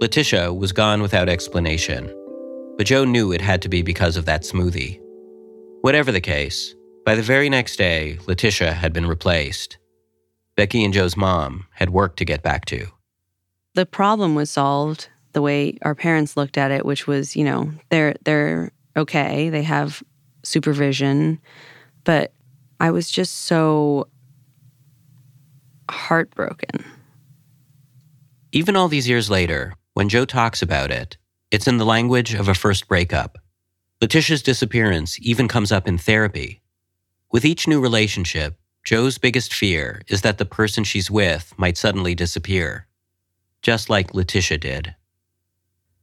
Leticia 0.00 0.56
was 0.56 0.72
gone 0.72 1.02
without 1.02 1.28
explanation, 1.28 2.12
but 2.76 2.86
Jo 2.86 3.04
knew 3.04 3.32
it 3.32 3.40
had 3.40 3.62
to 3.62 3.68
be 3.68 3.82
because 3.82 4.16
of 4.16 4.24
that 4.26 4.42
smoothie. 4.42 5.00
Whatever 5.80 6.12
the 6.12 6.20
case, 6.20 6.74
by 7.04 7.14
the 7.14 7.22
very 7.22 7.48
next 7.48 7.76
day, 7.76 8.18
Leticia 8.26 8.72
had 8.72 8.92
been 8.92 9.06
replaced. 9.06 9.78
Becky 10.56 10.84
and 10.84 10.92
Jo's 10.92 11.16
mom 11.16 11.66
had 11.72 11.90
work 11.90 12.16
to 12.16 12.24
get 12.24 12.42
back 12.42 12.64
to. 12.66 12.86
The 13.74 13.86
problem 13.86 14.34
was 14.34 14.50
solved 14.50 15.08
the 15.32 15.42
way 15.42 15.76
our 15.82 15.94
parents 15.94 16.36
looked 16.36 16.56
at 16.56 16.70
it, 16.70 16.86
which 16.86 17.06
was, 17.06 17.36
you 17.36 17.44
know, 17.44 17.70
they're 17.90 18.16
they're 18.24 18.72
okay, 18.96 19.50
they 19.50 19.62
have 19.62 20.02
supervision, 20.42 21.38
but 22.04 22.32
I 22.80 22.90
was 22.90 23.10
just 23.10 23.34
so 23.42 24.08
heartbroken. 25.90 26.84
Even 28.52 28.76
all 28.76 28.88
these 28.88 29.08
years 29.08 29.28
later, 29.28 29.74
when 29.92 30.08
Jo 30.08 30.24
talks 30.24 30.62
about 30.62 30.90
it, 30.90 31.18
it's 31.50 31.68
in 31.68 31.76
the 31.76 31.84
language 31.84 32.32
of 32.32 32.48
a 32.48 32.54
first 32.54 32.88
breakup. 32.88 33.38
Leticia's 34.00 34.42
disappearance 34.42 35.18
even 35.20 35.48
comes 35.48 35.70
up 35.70 35.86
in 35.86 35.98
therapy. 35.98 36.62
With 37.30 37.44
each 37.44 37.68
new 37.68 37.80
relationship, 37.80 38.58
Jo's 38.86 39.18
biggest 39.18 39.52
fear 39.52 40.02
is 40.06 40.22
that 40.22 40.38
the 40.38 40.44
person 40.44 40.84
she's 40.84 41.10
with 41.10 41.52
might 41.56 41.76
suddenly 41.76 42.14
disappear, 42.14 42.86
just 43.60 43.90
like 43.90 44.12
Leticia 44.12 44.60
did. 44.60 44.94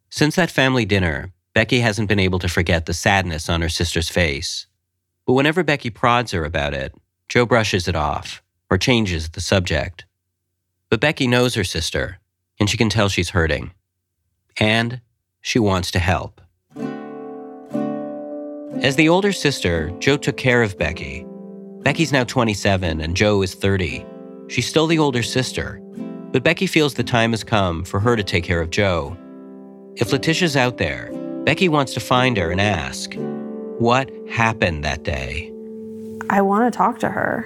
Since 0.09 0.35
that 0.35 0.51
family 0.51 0.83
dinner, 0.83 1.31
Becky 1.53 1.79
hasn't 1.79 2.09
been 2.09 2.19
able 2.19 2.39
to 2.39 2.49
forget 2.49 2.85
the 2.85 2.93
sadness 2.93 3.47
on 3.47 3.61
her 3.61 3.69
sister's 3.69 4.09
face. 4.09 4.67
But 5.25 5.31
whenever 5.31 5.63
Becky 5.63 5.91
prods 5.91 6.33
her 6.33 6.43
about 6.43 6.73
it, 6.73 6.93
Jo 7.29 7.45
brushes 7.45 7.87
it 7.87 7.95
off 7.95 8.43
or 8.69 8.77
changes 8.77 9.29
the 9.29 9.39
subject. 9.39 10.03
But 10.89 10.99
Becky 10.99 11.25
knows 11.25 11.55
her 11.55 11.63
sister, 11.63 12.19
and 12.59 12.69
she 12.69 12.75
can 12.75 12.89
tell 12.89 13.07
she's 13.07 13.29
hurting. 13.29 13.71
And 14.59 14.99
she 15.39 15.57
wants 15.57 15.89
to 15.91 15.99
help. 15.99 16.41
As 18.83 18.97
the 18.97 19.07
older 19.07 19.31
sister, 19.31 19.89
Jo 19.99 20.17
took 20.17 20.35
care 20.35 20.61
of 20.61 20.77
Becky. 20.77 21.25
Becky's 21.83 22.13
now 22.13 22.23
27 22.23 23.01
and 23.01 23.15
Jo 23.15 23.41
is 23.41 23.53
30. 23.53 24.05
She's 24.47 24.65
still 24.65 24.87
the 24.87 24.99
older 24.99 25.21
sister, 25.21 25.81
but 26.31 26.41
Becky 26.41 26.65
feels 26.65 26.93
the 26.93 27.03
time 27.03 27.31
has 27.31 27.43
come 27.43 27.83
for 27.83 27.99
her 27.99 28.15
to 28.15 28.23
take 28.23 28.45
care 28.45 28.61
of 28.61 28.69
Jo. 28.69 29.17
If 29.97 30.13
Leticia's 30.13 30.55
out 30.55 30.77
there, 30.77 31.11
Becky 31.43 31.67
wants 31.67 31.93
to 31.93 31.99
find 31.99 32.37
her 32.37 32.51
and 32.51 32.61
ask, 32.61 33.15
What 33.79 34.09
happened 34.29 34.85
that 34.85 35.03
day? 35.03 35.51
I 36.29 36.41
want 36.41 36.71
to 36.71 36.75
talk 36.75 36.99
to 36.99 37.09
her. 37.09 37.45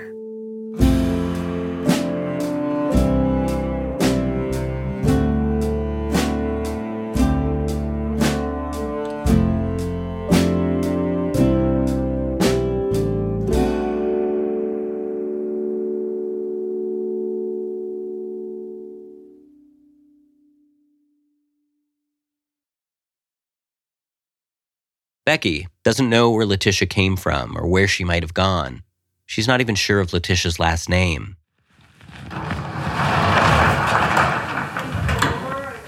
Becky 25.28 25.68
doesn't 25.84 26.10
know 26.10 26.32
where 26.32 26.46
Leticia 26.46 26.90
came 26.90 27.18
from 27.18 27.58
or 27.58 27.68
where 27.68 27.86
she 27.86 28.06
might 28.06 28.24
have 28.24 28.34
gone. 28.34 28.82
She's 29.26 29.46
not 29.46 29.60
even 29.60 29.76
sure 29.76 30.00
of 30.00 30.12
Leticia's 30.12 30.58
last 30.58 30.88
name. 30.88 31.36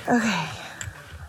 Okay. 0.09 0.45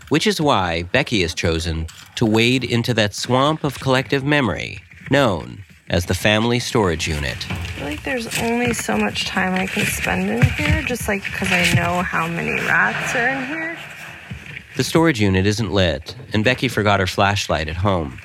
Which 0.09 0.27
is 0.27 0.41
why 0.41 0.83
Becky 0.83 1.23
has 1.23 1.35
chosen 1.35 1.87
to 2.17 2.27
wade 2.27 2.65
into 2.65 2.93
that 2.95 3.15
swamp 3.15 3.63
of 3.63 3.79
collective 3.79 4.25
memory 4.25 4.81
known 5.09 5.63
as 5.89 6.07
the 6.07 6.15
Family 6.15 6.59
Storage 6.59 7.07
Unit. 7.07 7.49
I 7.49 7.55
feel 7.55 7.87
like 7.87 8.03
there's 8.03 8.41
only 8.41 8.75
so 8.75 8.99
much 8.99 9.27
time 9.27 9.55
I 9.55 9.69
can 9.69 9.87
spend 9.87 10.29
in 10.29 10.43
here, 10.43 10.83
just 10.83 11.07
like 11.07 11.23
because 11.23 11.53
I 11.53 11.73
know 11.75 12.03
how 12.03 12.27
many 12.27 12.55
rats 12.55 13.15
are 13.15 13.29
in 13.29 13.47
here. 13.47 13.79
The 14.77 14.85
storage 14.85 15.21
unit 15.21 15.47
isn't 15.47 15.73
lit, 15.73 16.15
and 16.33 16.45
Becky 16.45 16.69
forgot 16.69 17.01
her 17.01 17.07
flashlight 17.07 17.69
at 17.69 17.77
home. 17.77 18.21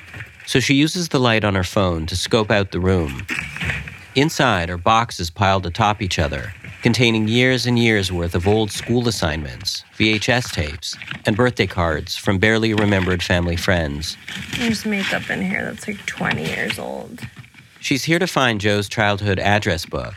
So 0.46 0.60
she 0.60 0.76
uses 0.76 1.10
the 1.10 1.20
light 1.20 1.44
on 1.44 1.56
her 1.56 1.64
phone 1.64 2.06
to 2.06 2.16
scope 2.16 2.52
out 2.52 2.72
the 2.72 2.80
room. 2.80 3.26
Inside 4.16 4.70
are 4.70 4.78
boxes 4.78 5.30
piled 5.30 5.66
atop 5.66 6.02
each 6.02 6.20
other, 6.20 6.54
containing 6.84 7.28
years 7.28 7.66
and 7.66 7.80
years 7.80 8.12
worth 8.12 8.36
of 8.36 8.48
old 8.48 8.72
school 8.72 9.08
assignments, 9.08 9.84
VHS 9.98 10.54
tapes, 10.54 10.96
and 11.26 11.36
birthday 11.36 11.68
cards 11.68 12.16
from 12.16 12.38
barely 12.38 12.74
remembered 12.74 13.24
family 13.24 13.56
friends. 13.56 14.16
There's 14.58 14.86
makeup 14.86 15.30
in 15.30 15.42
here 15.42 15.66
that's 15.66 15.88
like 15.88 16.06
20 16.06 16.46
years 16.46 16.78
old. 16.78 17.22
She's 17.82 18.04
here 18.04 18.20
to 18.20 18.28
find 18.28 18.62
Jo's 18.62 18.88
childhood 18.88 19.40
address 19.40 19.86
book. 19.86 20.14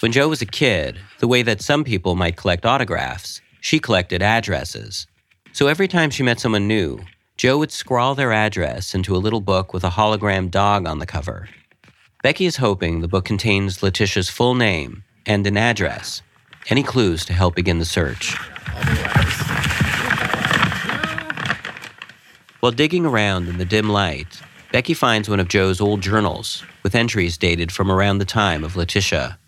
When 0.00 0.12
Jo 0.12 0.28
was 0.28 0.42
a 0.42 0.46
kid, 0.46 0.98
the 1.18 1.28
way 1.28 1.42
that 1.42 1.62
some 1.62 1.84
people 1.84 2.14
might 2.14 2.36
collect 2.36 2.66
autographs, 2.66 3.40
she 3.60 3.78
collected 3.78 4.22
addresses. 4.22 5.06
So 5.54 5.68
every 5.68 5.86
time 5.86 6.10
she 6.10 6.24
met 6.24 6.40
someone 6.40 6.66
new, 6.66 6.98
Jo 7.36 7.58
would 7.58 7.70
scrawl 7.70 8.16
their 8.16 8.32
address 8.32 8.92
into 8.92 9.14
a 9.14 9.22
little 9.22 9.40
book 9.40 9.72
with 9.72 9.84
a 9.84 9.90
hologram 9.90 10.50
dog 10.50 10.84
on 10.84 10.98
the 10.98 11.06
cover. 11.06 11.48
Becky 12.24 12.46
is 12.46 12.56
hoping 12.56 13.00
the 13.00 13.06
book 13.06 13.24
contains 13.24 13.78
Leticia's 13.80 14.28
full 14.28 14.56
name 14.56 15.04
and 15.26 15.46
an 15.46 15.56
address. 15.56 16.22
Any 16.70 16.82
clues 16.82 17.24
to 17.26 17.32
help 17.32 17.54
begin 17.54 17.78
the 17.78 17.84
search? 17.84 18.34
While 22.58 22.72
digging 22.72 23.06
around 23.06 23.46
in 23.46 23.58
the 23.58 23.64
dim 23.64 23.88
light, 23.88 24.42
Becky 24.72 24.92
finds 24.92 25.28
one 25.28 25.38
of 25.38 25.46
Jo's 25.46 25.80
old 25.80 26.00
journals 26.00 26.64
with 26.82 26.96
entries 26.96 27.38
dated 27.38 27.70
from 27.70 27.92
around 27.92 28.18
the 28.18 28.24
time 28.24 28.64
of 28.64 28.74
Leticia. 28.74 29.38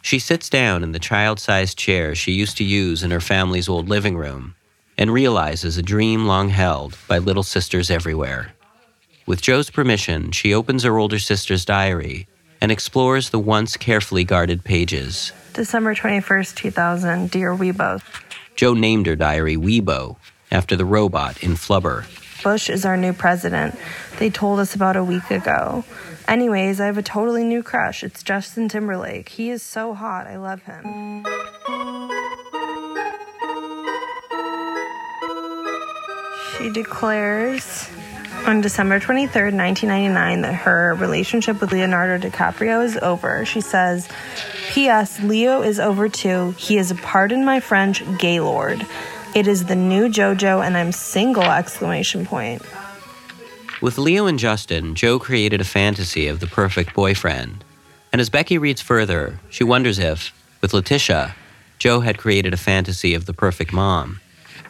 She 0.00 0.18
sits 0.18 0.48
down 0.48 0.82
in 0.82 0.92
the 0.92 0.98
child 0.98 1.38
sized 1.38 1.76
chair 1.76 2.14
she 2.14 2.32
used 2.32 2.56
to 2.56 2.64
use 2.64 3.02
in 3.02 3.10
her 3.10 3.20
family's 3.20 3.68
old 3.68 3.90
living 3.90 4.16
room 4.16 4.54
and 4.96 5.12
realizes 5.12 5.76
a 5.76 5.82
dream 5.82 6.26
long 6.26 6.48
held 6.48 6.96
by 7.08 7.18
little 7.18 7.42
sisters 7.42 7.90
everywhere. 7.90 8.52
With 9.26 9.40
Jo's 9.40 9.70
permission, 9.70 10.32
she 10.32 10.52
opens 10.52 10.82
her 10.82 10.98
older 10.98 11.18
sister's 11.18 11.64
diary 11.64 12.26
and 12.60 12.70
explores 12.70 13.30
the 13.30 13.38
once 13.38 13.76
carefully 13.76 14.24
guarded 14.24 14.64
pages. 14.64 15.32
December 15.52 15.94
21st, 15.94 16.54
2000, 16.56 17.30
Dear 17.30 17.54
Weebo. 17.56 18.02
Jo 18.56 18.74
named 18.74 19.06
her 19.06 19.16
diary 19.16 19.56
Weebo 19.56 20.16
after 20.50 20.76
the 20.76 20.84
robot 20.84 21.42
in 21.42 21.52
Flubber. 21.52 22.06
Bush 22.42 22.68
is 22.68 22.84
our 22.84 22.96
new 22.96 23.12
president. 23.12 23.74
They 24.18 24.30
told 24.30 24.60
us 24.60 24.74
about 24.74 24.96
a 24.96 25.04
week 25.04 25.30
ago. 25.30 25.84
Anyways, 26.28 26.80
I 26.80 26.86
have 26.86 26.98
a 26.98 27.02
totally 27.02 27.44
new 27.44 27.62
crush. 27.62 28.04
It's 28.04 28.22
Justin 28.22 28.68
Timberlake. 28.68 29.30
He 29.30 29.50
is 29.50 29.62
so 29.62 29.94
hot. 29.94 30.26
I 30.26 30.36
love 30.36 30.62
him. 30.62 31.24
She 36.58 36.70
declares 36.70 37.88
on 38.46 38.60
December 38.60 39.00
23rd, 39.00 39.54
1999, 39.56 40.42
that 40.42 40.54
her 40.54 40.94
relationship 40.94 41.60
with 41.60 41.72
Leonardo 41.72 42.28
DiCaprio 42.28 42.84
is 42.84 42.96
over. 42.98 43.44
She 43.44 43.60
says, 43.60 44.08
P.S. 44.70 45.20
Leo 45.20 45.62
is 45.62 45.80
over 45.80 46.08
too. 46.08 46.54
He 46.58 46.76
is 46.76 46.90
a 46.90 46.94
pardon 46.96 47.44
my 47.44 47.60
French 47.60 48.02
gaylord. 48.18 48.86
It 49.34 49.46
is 49.46 49.64
the 49.64 49.76
new 49.76 50.08
JoJo 50.08 50.64
and 50.64 50.76
I'm 50.76 50.92
single 50.92 51.44
exclamation 51.44 52.26
point. 52.26 52.62
With 53.80 53.98
Leo 53.98 54.26
and 54.26 54.38
Justin, 54.38 54.94
Jo 54.94 55.18
created 55.18 55.60
a 55.60 55.64
fantasy 55.64 56.28
of 56.28 56.40
the 56.40 56.46
perfect 56.46 56.94
boyfriend. 56.94 57.64
And 58.12 58.20
as 58.20 58.30
Becky 58.30 58.58
reads 58.58 58.80
further, 58.80 59.40
she 59.50 59.64
wonders 59.64 59.98
if, 59.98 60.32
with 60.60 60.72
Leticia, 60.72 61.34
Jo 61.78 62.00
had 62.00 62.16
created 62.16 62.54
a 62.54 62.58
fantasy 62.58 63.14
of 63.14 63.26
the 63.26 63.34
perfect 63.34 63.72
mom, 63.72 64.20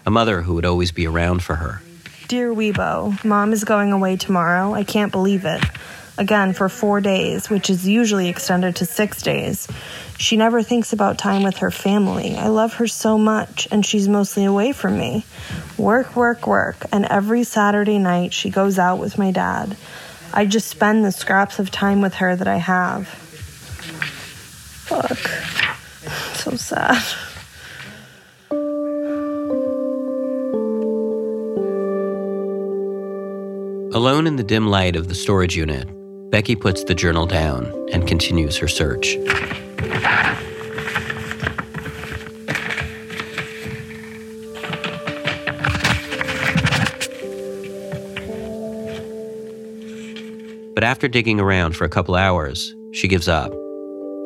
a 0.07 0.11
mother 0.11 0.43
who 0.43 0.55
would 0.55 0.65
always 0.65 0.93
be 0.93 1.07
around 1.07 1.43
for 1.43 1.57
her. 1.57 1.81
Dear 2.29 2.55
Weebo, 2.55 3.25
Mom 3.25 3.53
is 3.53 3.65
going 3.65 3.93
away 3.93 4.17
tomorrow. 4.17 4.75
I 4.75 4.85
can't 4.85 5.13
believe 5.13 5.45
it. 5.45 5.63
Again, 6.17 6.53
for 6.53 6.69
four 6.69 7.01
days, 7.01 7.51
which 7.51 7.69
is 7.69 7.89
usually 7.89 8.29
extended 8.29 8.77
to 8.77 8.87
six 8.87 9.21
days. 9.21 9.67
She 10.17 10.37
never 10.37 10.63
thinks 10.63 10.93
about 10.93 11.19
time 11.19 11.43
with 11.43 11.59
her 11.59 11.73
family. 11.73 12.37
I 12.37 12.49
love 12.49 12.75
her 12.75 12.87
so 12.87 13.19
much, 13.19 13.67
and 13.73 13.85
she's 13.85 14.09
mostly 14.09 14.45
away 14.45 14.73
from 14.73 14.97
me. 14.97 15.25
Work, 15.77 16.15
work, 16.15 16.47
work, 16.47 16.87
and 16.93 17.05
every 17.07 17.43
Saturday 17.43 17.99
night 17.99 18.33
she 18.33 18.49
goes 18.49 18.79
out 18.79 19.01
with 19.01 19.19
my 19.19 19.33
dad. 19.33 19.77
I 20.33 20.47
just 20.47 20.69
spend 20.69 21.05
the 21.05 21.13
scraps 21.13 21.59
of 21.59 21.71
time 21.71 22.01
with 22.01 22.15
her 22.15 22.35
that 22.37 22.49
I 22.49 22.57
have. 22.59 23.09
Fuck. 24.87 25.19
So 26.37 26.57
sad. 26.57 27.03
Alone 33.95 34.27
in 34.27 34.35
the 34.35 34.43
dim 34.43 34.67
light 34.67 34.97
of 34.97 35.07
the 35.07 35.15
storage 35.15 35.55
unit, 35.55 35.89
Becky 36.33 36.57
puts 36.57 36.83
the 36.83 36.97
journal 36.97 37.27
down 37.27 37.73
and 37.93 38.09
continues 38.09 38.57
her 38.57 38.67
search. 38.67 39.17
But 50.75 50.83
after 50.83 51.07
digging 51.07 51.39
around 51.39 51.77
for 51.77 51.85
a 51.85 51.89
couple 51.89 52.17
hours, 52.17 52.75
she 52.91 53.07
gives 53.07 53.29
up. 53.29 53.53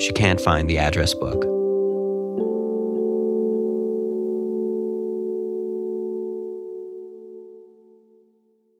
She 0.01 0.13
can't 0.13 0.41
find 0.41 0.71
the 0.71 0.79
address 0.79 1.13
book. 1.13 1.48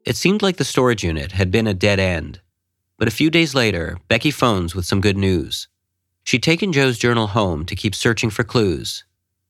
It 0.09 0.17
seemed 0.17 0.41
like 0.41 0.57
the 0.57 0.65
storage 0.65 1.05
unit 1.05 1.33
had 1.33 1.51
been 1.51 1.67
a 1.67 1.75
dead 1.75 2.01
end. 2.01 2.41
But 2.97 3.09
a 3.09 3.11
few 3.11 3.29
days 3.29 3.55
later, 3.55 3.99
Becky 4.09 4.31
phones 4.31 4.75
with 4.75 4.87
some 4.87 5.03
good 5.03 5.19
news. 5.19 5.69
She'd 6.25 6.43
taken 6.43 6.73
Jo's 6.73 6.97
journal 6.97 7.27
home 7.27 7.67
to 7.67 7.77
keep 7.77 7.95
searching 7.95 8.31
for 8.31 8.43
clues, 8.43 9.05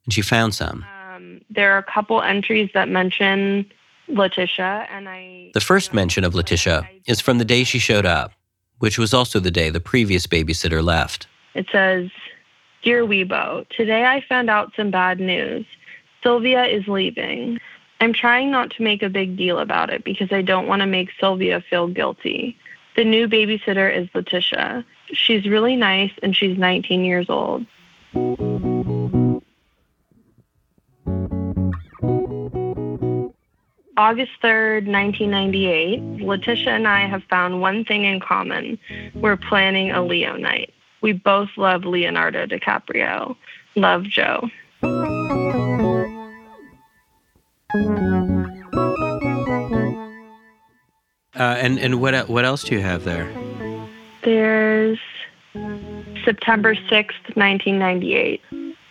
and 0.05 0.13
she 0.13 0.21
found 0.21 0.57
some. 0.57 0.85
Um, 1.15 1.43
there 1.49 1.75
are 1.75 1.79
a 1.79 1.85
couple 1.85 2.21
entries 2.23 2.71
that 2.75 2.89
mention 2.89 3.71
Leticia, 4.09 4.89
and 4.91 5.09
I. 5.09 5.53
The 5.55 5.61
first 5.61 5.95
mention 5.95 6.25
of 6.25 6.35
Leticia 6.35 6.89
is 7.07 7.21
from 7.21 7.39
the 7.39 7.45
day 7.45 7.63
she 7.63 7.79
showed 7.79 8.05
up, 8.05 8.33
which 8.79 8.99
was 8.99 9.15
also 9.15 9.39
the 9.39 9.53
day 9.53 9.71
the 9.71 9.79
previous 9.79 10.27
babysitter 10.27 10.83
left. 10.83 11.29
It 11.55 11.67
says, 11.71 12.11
Dear 12.83 13.05
Weebo, 13.07 13.65
today 13.69 14.07
I 14.07 14.25
found 14.29 14.51
out 14.51 14.73
some 14.75 14.91
bad 14.91 15.21
news. 15.21 15.67
Sylvia 16.21 16.65
is 16.65 16.89
leaving. 16.89 17.61
I'm 18.01 18.13
trying 18.13 18.51
not 18.51 18.71
to 18.73 18.83
make 18.83 19.03
a 19.03 19.09
big 19.09 19.37
deal 19.37 19.59
about 19.59 19.91
it 19.91 20.05
because 20.05 20.31
I 20.31 20.43
don't 20.43 20.69
want 20.69 20.81
to 20.81 20.87
make 20.87 21.11
Sylvia 21.19 21.63
feel 21.69 21.89
guilty. 21.89 22.57
The 22.97 23.05
new 23.05 23.29
babysitter 23.29 23.95
is 23.95 24.09
Leticia. 24.09 24.85
She's 25.13 25.47
really 25.47 25.77
nice 25.77 26.13
and 26.23 26.37
she's 26.37 26.57
19 26.57 27.05
years 27.05 27.27
old. 27.29 27.67
August 33.97 34.31
3rd, 34.45 34.87
1998, 34.87 36.01
Leticia 36.19 36.69
and 36.69 36.87
I 36.87 37.09
have 37.09 37.25
found 37.25 37.61
one 37.61 37.85
thing 37.85 38.05
in 38.05 38.21
common. 38.21 38.79
We're 39.15 39.37
planning 39.37 39.91
a 39.91 40.05
Leo 40.05 40.37
night. 40.37 40.73
We 41.03 41.13
both 41.13 41.49
love 41.57 41.85
Leonardo 41.85 42.47
DiCaprio. 42.47 43.37
Love 43.75 44.05
Jo. 44.05 44.49
Uh, 47.71 47.77
and 51.35 51.79
and 51.79 52.01
what 52.01 52.27
what 52.31 52.47
else 52.47 52.65
do 52.65 52.75
you 52.75 52.81
have 52.81 53.05
there? 53.05 53.31
There's 54.25 54.99
September 56.25 56.75
6th, 56.75 57.37
1998. 57.37 58.41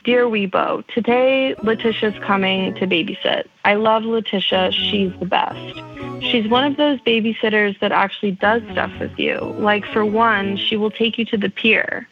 Dear 0.04 0.26
Weebo, 0.26 0.86
today 0.90 1.56
Leticia's 1.64 2.18
coming 2.24 2.76
to 2.76 2.86
babysit. 2.86 3.48
I 3.66 3.74
love 3.74 4.04
Leticia. 4.04 4.72
She's 4.72 5.12
the 5.20 5.26
best. 5.26 6.24
She's 6.24 6.48
one 6.48 6.64
of 6.64 6.78
those 6.78 7.00
babysitters 7.02 7.80
that 7.80 7.92
actually 7.92 8.32
does 8.34 8.62
stuff 8.72 8.92
with 9.00 9.18
you. 9.18 9.40
Like, 9.58 9.86
for 9.86 10.06
one, 10.06 10.56
she 10.56 10.78
will 10.78 10.92
take 10.92 11.18
you 11.18 11.26
to 11.26 11.38
the 11.38 11.50
pier. 11.50 12.08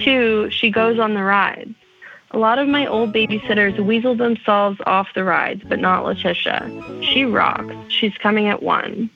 Two, 0.00 0.50
she 0.50 0.68
goes 0.70 0.98
on 0.98 1.14
the 1.14 1.22
rides. 1.22 1.74
A 2.32 2.38
lot 2.38 2.58
of 2.58 2.68
my 2.68 2.86
old 2.86 3.12
babysitters 3.14 3.78
weasel 3.84 4.14
themselves 4.14 4.78
off 4.84 5.08
the 5.14 5.24
rides, 5.24 5.62
but 5.66 5.78
not 5.78 6.04
Leticia. 6.04 7.02
She 7.02 7.24
rocks. 7.24 7.74
She's 7.88 8.12
coming 8.18 8.48
at 8.48 8.62
1. 8.62 9.10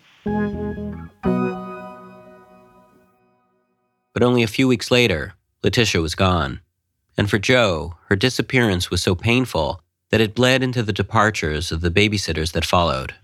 But 4.14 4.22
only 4.22 4.42
a 4.42 4.46
few 4.48 4.66
weeks 4.66 4.90
later, 4.90 5.35
Leticia 5.62 6.01
was 6.01 6.14
gone. 6.14 6.61
And 7.18 7.29
for 7.29 7.38
Jo, 7.38 7.94
her 8.09 8.16
disappearance 8.16 8.90
was 8.90 9.03
so 9.03 9.14
painful 9.14 9.83
that 10.11 10.20
it 10.22 10.35
bled 10.35 10.62
into 10.62 10.83
the 10.83 10.92
departures 10.92 11.70
of 11.70 11.83
the 11.83 11.90
babysitters 11.90 12.53
that 12.53 12.64
followed. 12.64 13.14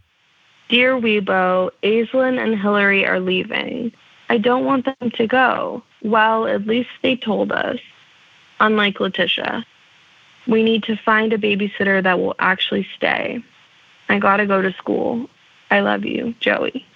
Dear 0.68 1.00
Weebo, 1.00 1.70
Aislinn 1.82 2.38
and 2.38 2.60
Hillary 2.60 3.06
are 3.06 3.20
leaving. 3.20 3.92
I 4.28 4.36
don't 4.36 4.66
want 4.66 4.84
them 4.84 5.10
to 5.12 5.26
go. 5.26 5.82
Well, 6.02 6.46
at 6.46 6.66
least 6.66 6.90
they 7.02 7.16
told 7.16 7.52
us. 7.52 7.78
Unlike 8.60 8.96
Leticia, 8.96 9.64
we 10.48 10.62
need 10.62 10.82
to 10.84 10.96
find 10.96 11.32
a 11.32 11.38
babysitter 11.38 12.02
that 12.02 12.18
will 12.18 12.34
actually 12.38 12.86
stay. 12.96 13.44
I 14.08 14.18
gotta 14.18 14.46
go 14.46 14.62
to 14.62 14.72
school. 14.72 15.28
I 15.70 15.80
love 15.80 16.04
you, 16.04 16.34
Joey. 16.40 16.86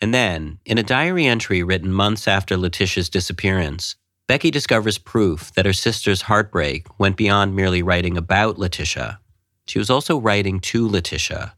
And 0.00 0.12
then, 0.12 0.58
in 0.64 0.78
a 0.78 0.82
diary 0.82 1.26
entry 1.26 1.62
written 1.62 1.92
months 1.92 2.26
after 2.26 2.56
Leticia's 2.56 3.08
disappearance, 3.08 3.96
Becky 4.26 4.50
discovers 4.50 4.98
proof 4.98 5.52
that 5.54 5.66
her 5.66 5.72
sister's 5.72 6.22
heartbreak 6.22 6.86
went 6.98 7.16
beyond 7.16 7.54
merely 7.54 7.82
writing 7.82 8.16
about 8.16 8.56
Leticia. 8.56 9.18
She 9.66 9.78
was 9.78 9.90
also 9.90 10.18
writing 10.18 10.60
to 10.60 10.88
Leticia. 10.88 11.52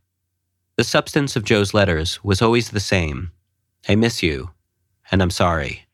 The 0.77 0.85
substance 0.85 1.35
of 1.35 1.45
Jo's 1.45 1.75
letters 1.75 2.23
was 2.23 2.43
always 2.43 2.71
the 2.71 2.81
same 2.81 3.33
I 3.89 3.95
miss 3.95 4.23
you. 4.23 4.51
and 5.11 5.23
I'm 5.23 5.31
sorry. 5.31 5.88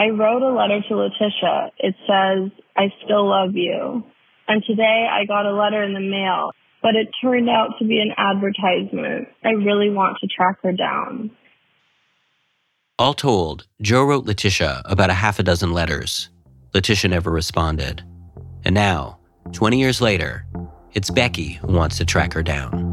I 0.00 0.08
wrote 0.08 0.40
a 0.40 0.48
letter 0.48 0.80
to 0.88 0.94
Leticia. 0.94 1.68
It 1.78 1.94
says, 2.08 2.50
I 2.74 2.84
still 3.04 3.28
love 3.28 3.50
you. 3.52 4.02
And 4.48 4.64
today 4.66 5.06
I 5.12 5.26
got 5.26 5.44
a 5.44 5.52
letter 5.52 5.82
in 5.82 5.92
the 5.92 6.00
mail, 6.00 6.52
but 6.82 6.96
it 6.96 7.08
turned 7.22 7.50
out 7.50 7.74
to 7.78 7.84
be 7.84 8.00
an 8.00 8.14
advertisement. 8.16 9.28
I 9.44 9.50
really 9.50 9.90
want 9.90 10.16
to 10.22 10.26
track 10.26 10.56
her 10.62 10.72
down. 10.72 11.30
All 12.98 13.12
told, 13.12 13.66
Jo 13.82 14.02
wrote 14.02 14.24
Leticia 14.24 14.80
about 14.86 15.10
a 15.10 15.14
half 15.14 15.38
a 15.38 15.42
dozen 15.42 15.74
letters. 15.74 16.30
Leticia 16.72 17.10
never 17.10 17.30
responded. 17.30 18.02
And 18.64 18.74
now, 18.74 19.18
20 19.52 19.78
years 19.78 20.00
later, 20.00 20.46
it's 20.94 21.10
Becky 21.10 21.52
who 21.52 21.74
wants 21.74 21.98
to 21.98 22.06
track 22.06 22.32
her 22.32 22.42
down. 22.42 22.89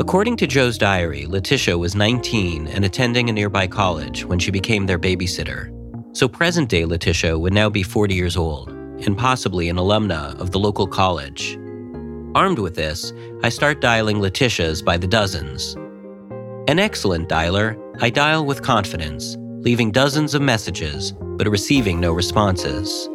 According 0.00 0.38
to 0.38 0.46
Jo's 0.46 0.78
diary, 0.78 1.26
Leticia 1.26 1.78
was 1.78 1.94
19 1.94 2.68
and 2.68 2.86
attending 2.86 3.28
a 3.28 3.34
nearby 3.34 3.66
college 3.66 4.24
when 4.24 4.38
she 4.38 4.50
became 4.50 4.86
their 4.86 4.98
babysitter. 4.98 5.68
So 6.16 6.26
present 6.26 6.70
day 6.70 6.84
Leticia 6.84 7.38
would 7.38 7.52
now 7.52 7.68
be 7.68 7.82
40 7.82 8.14
years 8.14 8.34
old 8.34 8.70
and 8.70 9.14
possibly 9.14 9.68
an 9.68 9.76
alumna 9.76 10.40
of 10.40 10.52
the 10.52 10.58
local 10.58 10.86
college. 10.86 11.58
Armed 12.34 12.60
with 12.60 12.76
this, 12.76 13.12
I 13.42 13.50
start 13.50 13.82
dialing 13.82 14.20
Leticia's 14.20 14.80
by 14.80 14.96
the 14.96 15.06
dozens. 15.06 15.74
An 16.66 16.78
excellent 16.78 17.28
dialer, 17.28 17.76
I 18.00 18.08
dial 18.08 18.46
with 18.46 18.62
confidence, 18.62 19.36
leaving 19.38 19.90
dozens 19.90 20.34
of 20.34 20.40
messages, 20.40 21.12
but 21.12 21.46
receiving 21.46 22.00
no 22.00 22.14
responses. 22.14 23.06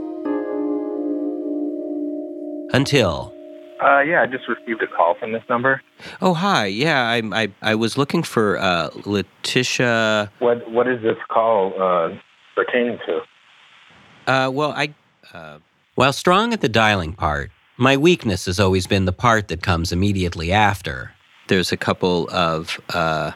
Until. 2.73 3.34
Uh, 3.83 3.99
yeah, 4.01 4.21
I 4.21 4.25
just 4.25 4.47
received 4.47 4.81
a 4.81 4.87
call 4.87 5.15
from 5.19 5.33
this 5.33 5.43
number. 5.49 5.81
Oh, 6.21 6.33
hi. 6.33 6.65
Yeah, 6.67 7.01
I, 7.03 7.21
I, 7.33 7.47
I 7.61 7.75
was 7.75 7.97
looking 7.97 8.23
for 8.23 8.57
uh, 8.57 8.89
Leticia. 8.91 10.29
What 10.39 10.69
What 10.71 10.87
is 10.87 11.01
this 11.01 11.17
call 11.29 11.73
uh, 11.81 12.17
pertaining 12.55 12.97
to? 13.05 14.31
Uh, 14.31 14.49
well, 14.49 14.71
I. 14.71 14.93
Uh, 15.33 15.59
while 15.95 16.13
strong 16.13 16.53
at 16.53 16.61
the 16.61 16.69
dialing 16.69 17.13
part, 17.13 17.51
my 17.77 17.97
weakness 17.97 18.45
has 18.45 18.59
always 18.59 18.87
been 18.87 19.05
the 19.05 19.13
part 19.13 19.47
that 19.49 19.61
comes 19.61 19.91
immediately 19.91 20.51
after. 20.51 21.11
There's 21.47 21.71
a 21.71 21.77
couple 21.77 22.29
of 22.31 22.79
uh, 22.93 23.31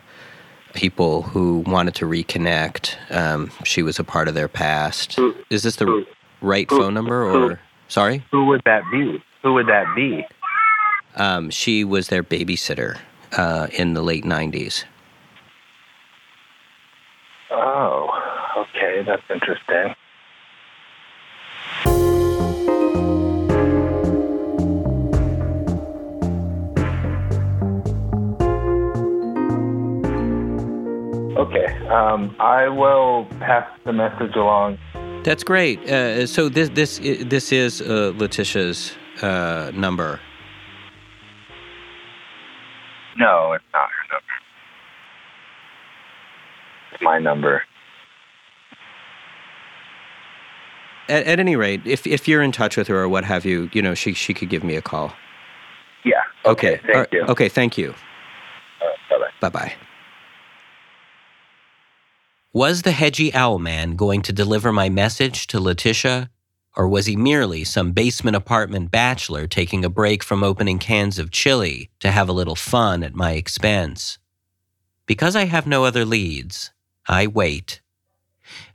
people 0.73 1.23
who 1.23 1.59
wanted 1.67 1.95
to 1.95 2.05
reconnect. 2.05 2.95
Um, 3.11 3.51
she 3.65 3.81
was 3.83 3.99
a 3.99 4.03
part 4.03 4.27
of 4.27 4.33
their 4.35 4.47
past. 4.47 5.15
Who- 5.15 5.35
Is 5.49 5.63
this 5.63 5.75
the 5.77 5.85
who- 5.85 6.05
right 6.41 6.69
who- 6.69 6.79
phone 6.79 6.93
number 6.93 7.23
or? 7.23 7.59
Sorry? 7.87 8.23
Who 8.31 8.45
would 8.45 8.61
that 8.65 8.83
be? 8.91 9.21
Who 9.41 9.53
would 9.53 9.67
that 9.67 9.95
be? 9.95 10.25
Um, 11.15 11.49
she 11.49 11.83
was 11.83 12.09
their 12.09 12.23
babysitter 12.23 12.97
uh, 13.37 13.67
in 13.73 13.93
the 13.93 14.01
late 14.01 14.25
90s. 14.25 14.83
Oh, 17.51 18.09
okay, 18.57 19.03
that's 19.05 19.23
interesting. 19.29 19.95
Okay, 31.37 31.87
um, 31.87 32.35
I 32.39 32.67
will 32.67 33.25
pass 33.39 33.67
the 33.85 33.93
message 33.93 34.35
along. 34.35 34.77
That's 35.23 35.43
great. 35.43 35.79
Uh, 35.89 36.27
so 36.27 36.49
this 36.49 36.69
this 36.69 36.99
this 36.99 37.51
is 37.51 37.81
uh, 37.81 38.13
Leticia's 38.17 38.95
uh, 39.21 39.71
number. 39.73 40.19
No, 43.17 43.53
it's 43.53 43.63
not 43.73 43.89
her 43.89 44.13
number. 44.13 44.25
It's 46.93 47.03
my 47.03 47.19
number. 47.19 47.63
At, 51.09 51.25
at 51.25 51.39
any 51.39 51.55
rate, 51.55 51.81
if 51.85 52.05
if 52.07 52.27
you're 52.27 52.41
in 52.41 52.51
touch 52.51 52.77
with 52.77 52.87
her 52.87 52.99
or 52.99 53.09
what 53.09 53.25
have 53.25 53.45
you, 53.45 53.69
you 53.73 53.81
know, 53.81 53.93
she 53.93 54.13
she 54.13 54.33
could 54.33 54.49
give 54.49 54.63
me 54.63 54.75
a 54.75 54.81
call. 54.81 55.13
Yeah. 56.05 56.21
Okay. 56.45 56.77
Thank 56.77 56.95
All 56.95 57.01
right. 57.01 57.09
you. 57.11 57.23
Okay. 57.23 57.49
Thank 57.49 57.77
you. 57.77 57.93
bye 59.09 59.17
bye. 59.17 59.29
Bye 59.41 59.49
bye. 59.49 59.73
Was 62.53 62.81
the 62.81 62.91
hedgy 62.91 63.33
owl 63.33 63.59
man 63.59 63.95
going 63.95 64.21
to 64.23 64.33
deliver 64.33 64.71
my 64.71 64.89
message 64.89 65.45
to 65.47 65.59
Leticia, 65.59 66.29
or 66.79 66.87
was 66.87 67.07
he 67.07 67.15
merely 67.17 67.65
some 67.65 67.91
basement 67.91 68.37
apartment 68.37 68.89
bachelor 68.89 69.47
taking 69.47 69.83
a 69.83 69.89
break 69.89 70.23
from 70.23 70.45
opening 70.45 70.79
cans 70.79 71.19
of 71.19 71.29
chili 71.29 71.89
to 71.99 72.09
have 72.09 72.29
a 72.29 72.31
little 72.31 72.55
fun 72.55 73.03
at 73.03 73.13
my 73.13 73.33
expense? 73.33 74.17
Because 75.05 75.35
I 75.35 75.43
have 75.43 75.67
no 75.67 75.83
other 75.83 76.05
leads, 76.05 76.71
I 77.05 77.27
wait. 77.27 77.81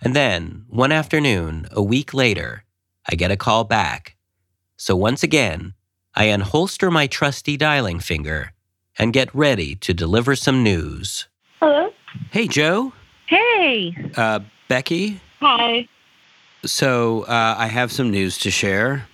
And 0.02 0.14
then, 0.14 0.66
one 0.68 0.92
afternoon, 0.92 1.66
a 1.70 1.82
week 1.82 2.12
later, 2.12 2.64
I 3.10 3.14
get 3.14 3.30
a 3.30 3.38
call 3.38 3.64
back. 3.64 4.16
So 4.76 4.94
once 4.94 5.22
again, 5.22 5.72
I 6.14 6.26
unholster 6.26 6.92
my 6.92 7.06
trusty 7.06 7.56
dialing 7.56 8.00
finger 8.00 8.52
and 8.98 9.14
get 9.14 9.34
ready 9.34 9.76
to 9.76 9.94
deliver 9.94 10.36
some 10.36 10.62
news. 10.62 11.26
Hello? 11.58 11.90
Hey, 12.30 12.48
Jo. 12.48 12.92
Hey. 13.24 13.96
Uh, 14.14 14.40
Becky. 14.68 15.22
Hi. 15.40 15.88
So 16.66 17.22
uh, 17.22 17.54
I 17.58 17.66
have 17.66 17.92
some 17.92 18.10
news 18.10 18.38
to 18.38 18.50
share. 18.50 19.06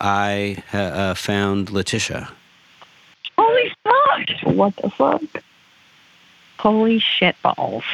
I 0.00 0.62
uh, 0.72 0.78
uh, 0.78 1.14
found 1.14 1.68
Leticia. 1.68 2.30
Holy 3.38 3.72
fuck. 3.84 4.54
What 4.54 4.76
the 4.76 4.90
fuck? 4.90 5.22
Holy 6.58 6.98
shit 6.98 7.36
balls. 7.42 7.84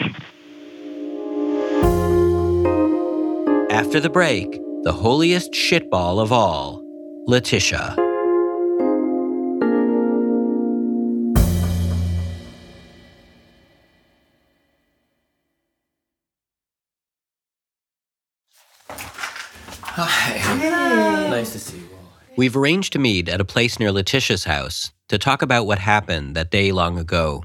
After 3.70 4.00
the 4.00 4.10
break, 4.10 4.50
the 4.82 4.92
holiest 4.92 5.52
shitball 5.52 6.20
of 6.20 6.32
all, 6.32 6.82
Leticia. 7.28 8.10
Hi. 20.04 21.28
Nice 21.30 21.52
to 21.52 21.58
see 21.58 21.78
you 21.78 21.88
all. 21.92 21.98
We've 22.36 22.56
arranged 22.56 22.92
to 22.94 22.98
meet 22.98 23.28
at 23.28 23.40
a 23.40 23.44
place 23.44 23.78
near 23.78 23.90
Leticia's 23.90 24.44
house 24.44 24.92
to 25.08 25.18
talk 25.18 25.42
about 25.42 25.66
what 25.66 25.78
happened 25.78 26.34
that 26.36 26.50
day 26.50 26.72
long 26.72 26.98
ago. 26.98 27.44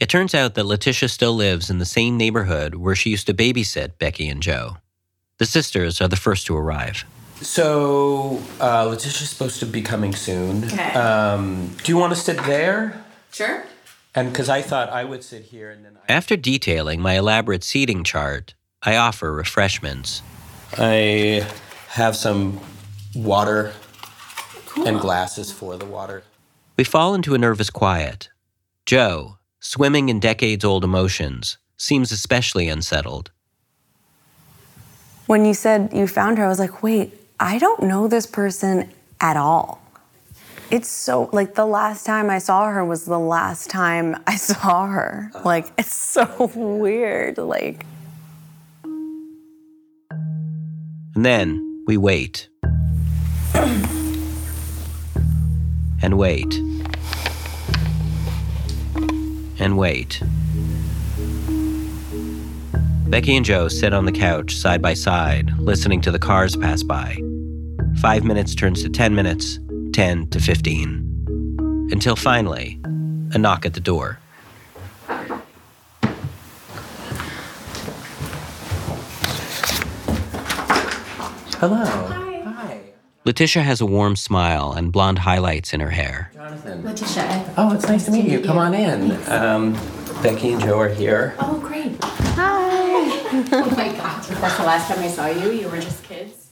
It 0.00 0.08
turns 0.08 0.34
out 0.34 0.54
that 0.54 0.64
Leticia 0.64 1.08
still 1.08 1.34
lives 1.34 1.70
in 1.70 1.78
the 1.78 1.84
same 1.84 2.16
neighborhood 2.16 2.74
where 2.74 2.94
she 2.94 3.10
used 3.10 3.26
to 3.26 3.34
babysit 3.34 3.98
Becky 3.98 4.28
and 4.28 4.42
Jo. 4.42 4.78
The 5.38 5.46
sisters 5.46 6.00
are 6.00 6.08
the 6.08 6.16
first 6.16 6.46
to 6.46 6.56
arrive. 6.56 7.04
So, 7.40 8.40
uh, 8.60 8.86
Leticia's 8.86 9.30
supposed 9.30 9.60
to 9.60 9.66
be 9.66 9.82
coming 9.82 10.14
soon. 10.14 10.64
Okay. 10.64 10.94
Um, 10.94 11.74
do 11.82 11.92
you 11.92 11.98
want 11.98 12.14
to 12.14 12.18
sit 12.18 12.36
there? 12.44 13.04
Sure. 13.32 13.64
And 14.14 14.32
because 14.32 14.48
I 14.48 14.62
thought 14.62 14.90
I 14.90 15.04
would 15.04 15.24
sit 15.24 15.44
here 15.44 15.70
and 15.70 15.84
then 15.84 15.98
I, 16.08 16.12
After 16.12 16.36
detailing 16.36 17.00
my 17.00 17.14
elaborate 17.18 17.64
seating 17.64 18.04
chart, 18.04 18.54
I 18.82 18.96
offer 18.96 19.32
refreshments. 19.32 20.22
I 20.78 21.46
have 21.94 22.16
some 22.16 22.58
water 23.14 23.72
and 24.84 24.98
glasses 24.98 25.52
for 25.52 25.76
the 25.76 25.84
water. 25.84 26.24
We 26.76 26.82
fall 26.82 27.14
into 27.14 27.34
a 27.34 27.38
nervous 27.38 27.70
quiet. 27.70 28.30
Jo, 28.84 29.38
swimming 29.60 30.08
in 30.08 30.18
decades 30.18 30.64
old 30.64 30.82
emotions, 30.82 31.56
seems 31.76 32.10
especially 32.10 32.68
unsettled. 32.68 33.30
When 35.26 35.44
you 35.44 35.54
said 35.54 35.90
you 35.92 36.08
found 36.08 36.38
her, 36.38 36.44
I 36.44 36.48
was 36.48 36.58
like, 36.58 36.82
wait, 36.82 37.14
I 37.38 37.58
don't 37.58 37.84
know 37.84 38.08
this 38.08 38.26
person 38.26 38.90
at 39.20 39.36
all. 39.36 39.80
It's 40.72 40.88
so, 40.88 41.30
like, 41.32 41.54
the 41.54 41.64
last 41.64 42.04
time 42.04 42.28
I 42.28 42.38
saw 42.38 42.70
her 42.70 42.84
was 42.84 43.04
the 43.04 43.20
last 43.20 43.70
time 43.70 44.16
I 44.26 44.34
saw 44.34 44.86
her. 44.88 45.30
Like, 45.44 45.72
it's 45.78 45.94
so 45.94 46.50
weird. 46.56 47.38
Like, 47.38 47.86
And 51.14 51.24
then 51.24 51.73
we 51.86 51.96
wait. 51.96 52.48
and 56.02 56.18
wait. 56.18 56.54
And 59.58 59.78
wait. 59.78 60.22
Becky 63.08 63.36
and 63.36 63.44
Jo 63.44 63.68
sit 63.68 63.92
on 63.94 64.06
the 64.06 64.12
couch 64.12 64.56
side 64.56 64.82
by 64.82 64.94
side, 64.94 65.52
listening 65.58 66.00
to 66.02 66.10
the 66.10 66.18
cars 66.18 66.56
pass 66.56 66.82
by. 66.82 67.16
Five 68.00 68.24
minutes 68.24 68.54
turns 68.54 68.82
to 68.82 68.88
10 68.88 69.14
minutes, 69.14 69.58
10 69.92 70.28
to 70.28 70.40
15. 70.40 71.88
Until 71.92 72.16
finally, 72.16 72.80
a 73.32 73.38
knock 73.38 73.64
at 73.64 73.74
the 73.74 73.80
door. 73.80 74.18
Hello. 81.64 81.82
Hi. 81.82 82.40
Hi. 82.40 82.80
Leticia 83.24 83.62
has 83.62 83.80
a 83.80 83.86
warm 83.86 84.16
smile 84.16 84.72
and 84.72 84.92
blonde 84.92 85.20
highlights 85.20 85.72
in 85.72 85.80
her 85.80 85.88
hair. 85.88 86.30
Jonathan. 86.34 86.82
Leticia. 86.82 87.54
Oh, 87.56 87.72
it's 87.72 87.88
nice 87.88 88.04
to 88.04 88.10
meet 88.10 88.26
you. 88.26 88.40
Come 88.40 88.58
on 88.58 88.74
in. 88.74 89.12
Um, 89.32 89.72
Becky 90.22 90.52
and 90.52 90.60
Jo 90.60 90.78
are 90.78 90.90
here. 90.90 91.34
Oh, 91.38 91.58
great. 91.60 91.96
Hi. 92.02 92.50
oh 93.52 93.74
my 93.78 93.88
God. 93.96 94.22
That's 94.24 94.58
the 94.58 94.64
last 94.64 94.88
time 94.88 94.98
I 94.98 95.08
saw 95.08 95.26
you. 95.28 95.52
You 95.52 95.70
were 95.70 95.80
just 95.80 96.04
kids. 96.04 96.50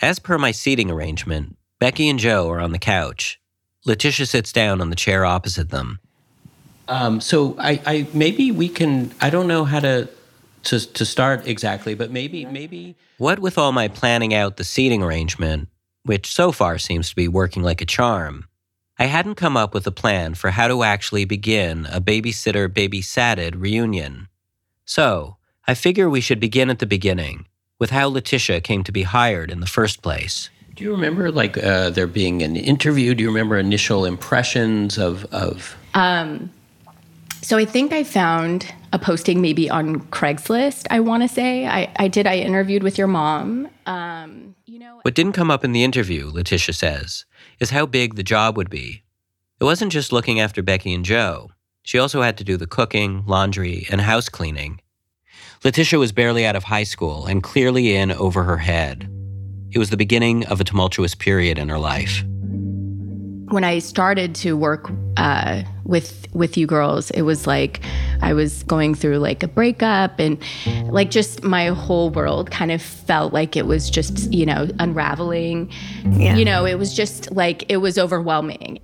As 0.00 0.20
per 0.20 0.38
my 0.38 0.52
seating 0.52 0.92
arrangement, 0.92 1.56
Becky 1.80 2.08
and 2.08 2.20
Jo 2.20 2.48
are 2.48 2.60
on 2.60 2.70
the 2.70 2.78
couch. 2.78 3.40
Leticia 3.84 4.28
sits 4.28 4.52
down 4.52 4.80
on 4.80 4.90
the 4.90 4.96
chair 4.96 5.24
opposite 5.24 5.70
them. 5.70 5.98
Um, 6.86 7.20
so 7.20 7.56
I, 7.58 7.82
I 7.84 8.06
maybe 8.14 8.52
we 8.52 8.68
can. 8.68 9.12
I 9.20 9.28
don't 9.28 9.48
know 9.48 9.64
how 9.64 9.80
to 9.80 10.08
to 10.66 10.80
to 10.92 11.04
start 11.04 11.46
exactly, 11.46 11.94
but 11.94 12.10
maybe 12.10 12.44
maybe 12.44 12.96
What 13.18 13.38
with 13.38 13.58
all 13.58 13.72
my 13.72 13.88
planning 13.88 14.34
out 14.34 14.56
the 14.56 14.64
seating 14.64 15.02
arrangement, 15.02 15.68
which 16.04 16.32
so 16.32 16.52
far 16.52 16.78
seems 16.78 17.08
to 17.10 17.16
be 17.16 17.28
working 17.28 17.62
like 17.62 17.80
a 17.80 17.86
charm, 17.86 18.46
I 18.98 19.06
hadn't 19.06 19.36
come 19.36 19.56
up 19.56 19.74
with 19.74 19.86
a 19.86 19.92
plan 19.92 20.34
for 20.34 20.50
how 20.50 20.68
to 20.68 20.82
actually 20.82 21.24
begin 21.24 21.86
a 21.86 22.00
babysitter 22.00 22.68
babysatted 22.68 23.60
reunion. 23.60 24.28
So, 24.84 25.36
I 25.66 25.74
figure 25.74 26.08
we 26.08 26.20
should 26.20 26.40
begin 26.40 26.70
at 26.70 26.78
the 26.78 26.86
beginning, 26.86 27.46
with 27.78 27.90
how 27.90 28.08
Leticia 28.10 28.62
came 28.62 28.84
to 28.84 28.92
be 28.92 29.02
hired 29.02 29.50
in 29.50 29.60
the 29.60 29.66
first 29.66 30.02
place. 30.02 30.50
Do 30.74 30.84
you 30.84 30.90
remember 30.92 31.30
like 31.30 31.56
uh, 31.58 31.90
there 31.90 32.06
being 32.06 32.42
an 32.42 32.54
interview? 32.56 33.14
Do 33.14 33.22
you 33.22 33.30
remember 33.30 33.58
initial 33.58 34.04
impressions 34.04 34.98
of 34.98 35.24
of? 35.32 35.76
Um, 35.94 36.50
so 37.42 37.56
I 37.56 37.64
think 37.64 37.92
I 37.92 38.04
found 38.04 38.72
a 38.96 38.98
posting 38.98 39.40
maybe 39.42 39.68
on 39.68 40.00
Craigslist. 40.08 40.86
I 40.90 41.00
want 41.00 41.22
to 41.22 41.28
say 41.28 41.66
I, 41.66 41.92
I 41.96 42.08
did. 42.08 42.26
I 42.26 42.36
interviewed 42.36 42.82
with 42.82 42.96
your 42.96 43.06
mom. 43.06 43.68
Um, 43.84 44.56
you 44.64 44.78
know, 44.78 45.00
What 45.02 45.14
didn't 45.14 45.34
come 45.34 45.50
up 45.50 45.64
in 45.64 45.72
the 45.72 45.84
interview, 45.84 46.32
Leticia 46.32 46.74
says, 46.74 47.26
is 47.60 47.70
how 47.70 47.84
big 47.86 48.16
the 48.16 48.22
job 48.22 48.56
would 48.56 48.70
be. 48.70 49.02
It 49.60 49.64
wasn't 49.64 49.92
just 49.92 50.12
looking 50.12 50.40
after 50.40 50.62
Becky 50.62 50.94
and 50.94 51.04
Jo. 51.04 51.50
She 51.82 51.98
also 51.98 52.22
had 52.22 52.38
to 52.38 52.44
do 52.44 52.56
the 52.56 52.66
cooking, 52.66 53.22
laundry, 53.26 53.86
and 53.90 54.00
house 54.00 54.28
cleaning. 54.28 54.80
Leticia 55.62 55.98
was 55.98 56.12
barely 56.12 56.46
out 56.46 56.56
of 56.56 56.64
high 56.64 56.84
school 56.84 57.26
and 57.26 57.42
clearly 57.42 57.94
in 57.94 58.10
over 58.12 58.44
her 58.44 58.58
head. 58.58 59.08
It 59.72 59.78
was 59.78 59.90
the 59.90 59.96
beginning 59.96 60.46
of 60.46 60.60
a 60.60 60.64
tumultuous 60.64 61.14
period 61.14 61.58
in 61.58 61.68
her 61.68 61.78
life. 61.78 62.24
When 63.48 63.64
I 63.64 63.78
started 63.78 64.34
to 64.36 64.56
work 64.56 64.90
uh, 65.16 65.62
with 65.84 66.26
with 66.32 66.56
you 66.56 66.66
girls, 66.66 67.10
it 67.12 67.22
was 67.22 67.46
like 67.46 67.80
I 68.20 68.32
was 68.32 68.62
going 68.64 68.94
through 68.94 69.18
like 69.18 69.42
a 69.42 69.48
breakup 69.48 70.18
and 70.18 70.42
like 70.90 71.10
just 71.10 71.42
my 71.42 71.66
whole 71.68 72.10
world 72.10 72.50
kind 72.50 72.72
of 72.72 72.82
felt 72.82 73.32
like 73.32 73.56
it 73.56 73.66
was 73.66 73.88
just 73.88 74.32
you 74.32 74.46
know 74.46 74.68
unraveling. 74.78 75.70
Yeah. 76.10 76.36
You 76.36 76.44
know, 76.44 76.64
it 76.64 76.78
was 76.78 76.94
just 76.94 77.30
like 77.32 77.64
it 77.70 77.78
was 77.78 77.98
overwhelming. 77.98 78.80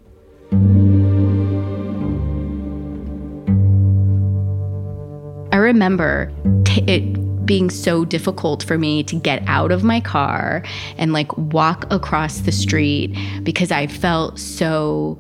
I 5.53 5.57
remember 5.57 6.33
t- 6.65 6.85
it 6.87 7.22
being 7.45 7.71
so 7.71 8.05
difficult 8.05 8.63
for 8.63 8.79
me 8.79 9.03
to 9.05 9.17
get 9.17 9.43
out 9.47 9.73
of 9.73 9.83
my 9.83 10.01
car 10.01 10.63
and 10.97 11.13
like 11.13 11.37
walk 11.37 11.91
across 11.91 12.41
the 12.41 12.53
street 12.53 13.17
because 13.43 13.71
I 13.71 13.87
felt 13.87 14.39
so 14.39 15.19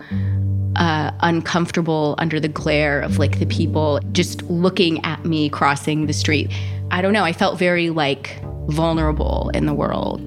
uh, 0.76 1.10
uncomfortable 1.20 2.14
under 2.18 2.40
the 2.40 2.48
glare 2.48 3.00
of 3.00 3.18
like 3.18 3.38
the 3.38 3.46
people 3.46 4.00
just 4.12 4.42
looking 4.44 5.04
at 5.04 5.24
me 5.24 5.48
crossing 5.48 6.06
the 6.06 6.12
street. 6.12 6.50
I 6.90 7.02
don't 7.02 7.12
know. 7.12 7.24
I 7.24 7.32
felt 7.32 7.58
very 7.58 7.90
like 7.90 8.40
vulnerable 8.68 9.50
in 9.54 9.66
the 9.66 9.74
world. 9.74 10.20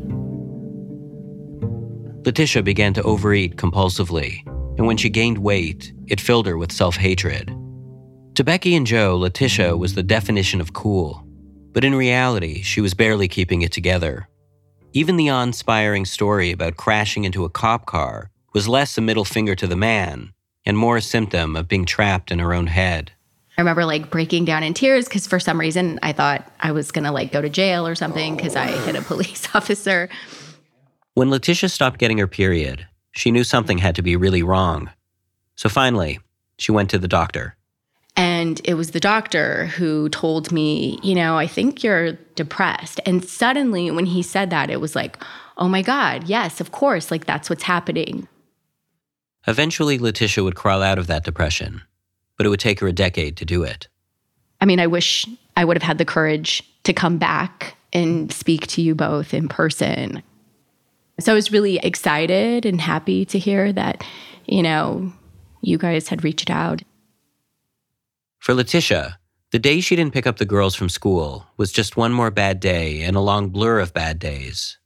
Leticia 2.24 2.64
began 2.64 2.94
to 2.96 3.04
overeat 3.04 3.56
compulsively, 3.56 4.44
and 4.78 4.88
when 4.88 4.98
she 4.98 5.10
gained 5.10 5.38
weight, 5.38 5.94
it 6.08 6.20
filled 6.20 6.48
her 6.48 6.58
with 6.58 6.72
self 6.72 6.96
hatred. 6.96 7.56
To 8.36 8.44
Becky 8.44 8.76
and 8.76 8.86
Jo, 8.86 9.18
Leticia 9.18 9.78
was 9.78 9.94
the 9.94 10.04
definition 10.04 10.60
of 10.60 10.74
cool, 10.74 11.25
but 11.76 11.84
in 11.84 11.94
reality, 11.94 12.62
she 12.62 12.80
was 12.80 12.94
barely 12.94 13.28
keeping 13.28 13.62
it 13.62 13.74
together. 13.74 14.30
Even 14.94 15.18
the 15.18 15.30
awe 15.30 15.44
inspiring 15.44 16.06
story 16.06 16.54
about 16.54 16.78
crashing 16.78 17.26
into 17.26 17.44
a 17.44 17.50
cop 17.50 17.86
car 17.86 18.32
was 18.54 18.70
less 18.70 18.98
a 18.98 19.02
middle 19.02 19.26
finger 19.26 19.56
to 19.56 19.68
the 19.68 19.76
man 19.76 20.32
and 20.66 20.78
more 20.78 20.96
a 20.96 21.02
symptom 21.02 21.54
of 21.54 21.68
being 21.68 21.84
trapped 21.84 22.32
in 22.32 22.40
her 22.40 22.54
own 22.54 22.68
head. 22.68 23.12
I 23.58 23.62
remember 23.62 23.84
like 23.84 24.10
breaking 24.10 24.46
down 24.46 24.64
in 24.64 24.74
tears 24.74 25.04
because 25.04 25.28
for 25.28 25.38
some 25.38 25.60
reason 25.60 26.00
I 26.02 26.14
thought 26.14 26.50
I 26.62 26.72
was 26.72 26.94
gonna 26.94 27.12
like 27.12 27.34
go 27.34 27.42
to 27.42 27.50
jail 27.50 27.86
or 27.86 27.94
something 27.94 28.38
because 28.38 28.56
I 28.56 28.68
hit 28.68 28.96
a 28.96 29.02
police 29.02 29.50
officer. 29.54 30.08
When 31.14 31.28
Leticia 31.28 31.70
stopped 31.70 32.00
getting 32.00 32.20
her 32.20 32.28
period, 32.28 32.88
she 33.12 33.32
knew 33.32 33.44
something 33.44 33.80
had 33.80 33.96
to 33.96 34.02
be 34.02 34.16
really 34.16 34.44
wrong. 34.44 34.92
So 35.58 35.68
finally, 35.68 36.22
she 36.58 36.72
went 36.72 36.90
to 36.92 37.00
the 37.00 37.10
doctor. 37.10 37.58
And 38.18 38.62
it 38.64 38.76
was 38.76 38.92
the 38.92 39.00
doctor 39.00 39.66
who 39.68 40.08
told 40.10 40.52
me, 40.52 41.00
you 41.04 41.16
know, 41.16 41.38
I 41.38 41.48
think 41.48 41.84
you're 41.84 42.14
depressed. 42.36 43.02
And 43.06 43.24
suddenly, 43.26 43.92
when 43.92 44.06
he 44.06 44.22
said 44.22 44.50
that, 44.52 44.70
it 44.70 44.80
was 44.80 44.96
like, 44.96 45.22
oh 45.58 45.68
my 45.68 45.82
God, 45.82 46.28
yes, 46.28 46.62
of 46.62 46.72
course, 46.72 47.12
like 47.12 47.26
that's 47.26 47.50
what's 47.50 47.64
happening. 47.64 48.28
Eventually, 49.48 50.00
Leticia 50.00 50.44
would 50.44 50.56
crawl 50.56 50.82
out 50.82 50.98
of 50.98 51.08
that 51.08 51.24
depression, 51.24 51.82
but 52.38 52.46
it 52.46 52.50
would 52.50 52.60
take 52.60 52.80
her 52.80 52.88
a 52.88 52.94
decade 52.94 53.38
to 53.38 53.46
do 53.46 53.64
it. 53.64 53.88
I 54.62 54.66
mean, 54.66 54.80
I 54.80 54.88
wish 54.88 55.28
I 55.58 55.66
would 55.66 55.78
have 55.78 55.84
had 55.84 55.98
the 55.98 56.06
courage 56.06 56.64
to 56.84 56.94
come 56.94 57.18
back 57.18 57.76
and 57.94 58.32
speak 58.32 58.68
to 58.68 58.82
you 58.82 58.96
both 58.96 59.34
in 59.34 59.48
person. 59.48 60.24
So 61.20 61.32
I 61.32 61.36
was 61.36 61.52
really 61.52 61.78
excited 61.78 62.66
and 62.66 62.82
happy 62.82 63.26
to 63.26 63.40
hear 63.40 63.72
that, 63.74 64.04
you 64.46 64.64
know, 64.64 65.14
you 65.62 65.78
guys 65.78 66.08
had 66.08 66.24
reached 66.24 66.50
out. 66.50 66.82
For 68.46 68.54
Leticia, 68.54 69.16
the 69.50 69.58
day 69.58 69.80
she 69.80 69.96
didn't 69.96 70.14
pick 70.14 70.28
up 70.28 70.38
the 70.38 70.46
girls 70.46 70.76
from 70.76 70.88
school 70.88 71.48
was 71.58 71.72
just 71.72 71.98
one 71.98 72.14
more 72.14 72.30
bad 72.30 72.60
day 72.60 73.02
and 73.02 73.16
a 73.16 73.20
long 73.20 73.50
blur 73.50 73.80
of 73.80 73.92
bad 73.92 74.20
days. 74.20 74.78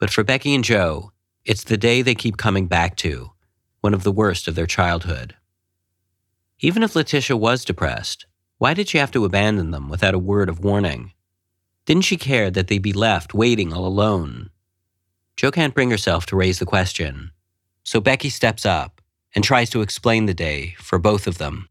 But 0.00 0.08
for 0.08 0.24
Becky 0.24 0.54
and 0.54 0.64
Jo, 0.64 1.12
it's 1.44 1.64
the 1.64 1.76
day 1.76 2.00
they 2.00 2.14
keep 2.14 2.38
coming 2.38 2.68
back 2.68 2.96
to, 3.04 3.32
one 3.82 3.92
of 3.92 4.02
the 4.02 4.12
worst 4.12 4.48
of 4.48 4.54
their 4.54 4.64
childhood. 4.64 5.36
Even 6.60 6.82
if 6.82 6.94
Leticia 6.94 7.38
was 7.38 7.66
depressed, 7.66 8.24
why 8.56 8.72
did 8.72 8.88
she 8.88 8.96
have 8.96 9.10
to 9.10 9.26
abandon 9.26 9.72
them 9.72 9.90
without 9.90 10.14
a 10.14 10.18
word 10.18 10.48
of 10.48 10.64
warning? 10.64 11.12
Didn't 11.84 12.06
she 12.06 12.16
care 12.16 12.50
that 12.50 12.68
they'd 12.68 12.80
be 12.80 12.94
left 12.94 13.34
waiting 13.34 13.74
all 13.74 13.84
alone? 13.84 14.48
Jo 15.36 15.50
can't 15.50 15.74
bring 15.74 15.90
herself 15.90 16.24
to 16.26 16.36
raise 16.36 16.60
the 16.60 16.64
question, 16.64 17.32
so 17.84 18.00
Becky 18.00 18.30
steps 18.30 18.64
up 18.64 19.02
and 19.34 19.44
tries 19.44 19.68
to 19.68 19.82
explain 19.82 20.24
the 20.24 20.32
day 20.32 20.76
for 20.78 20.98
both 20.98 21.26
of 21.26 21.36
them. 21.36 21.68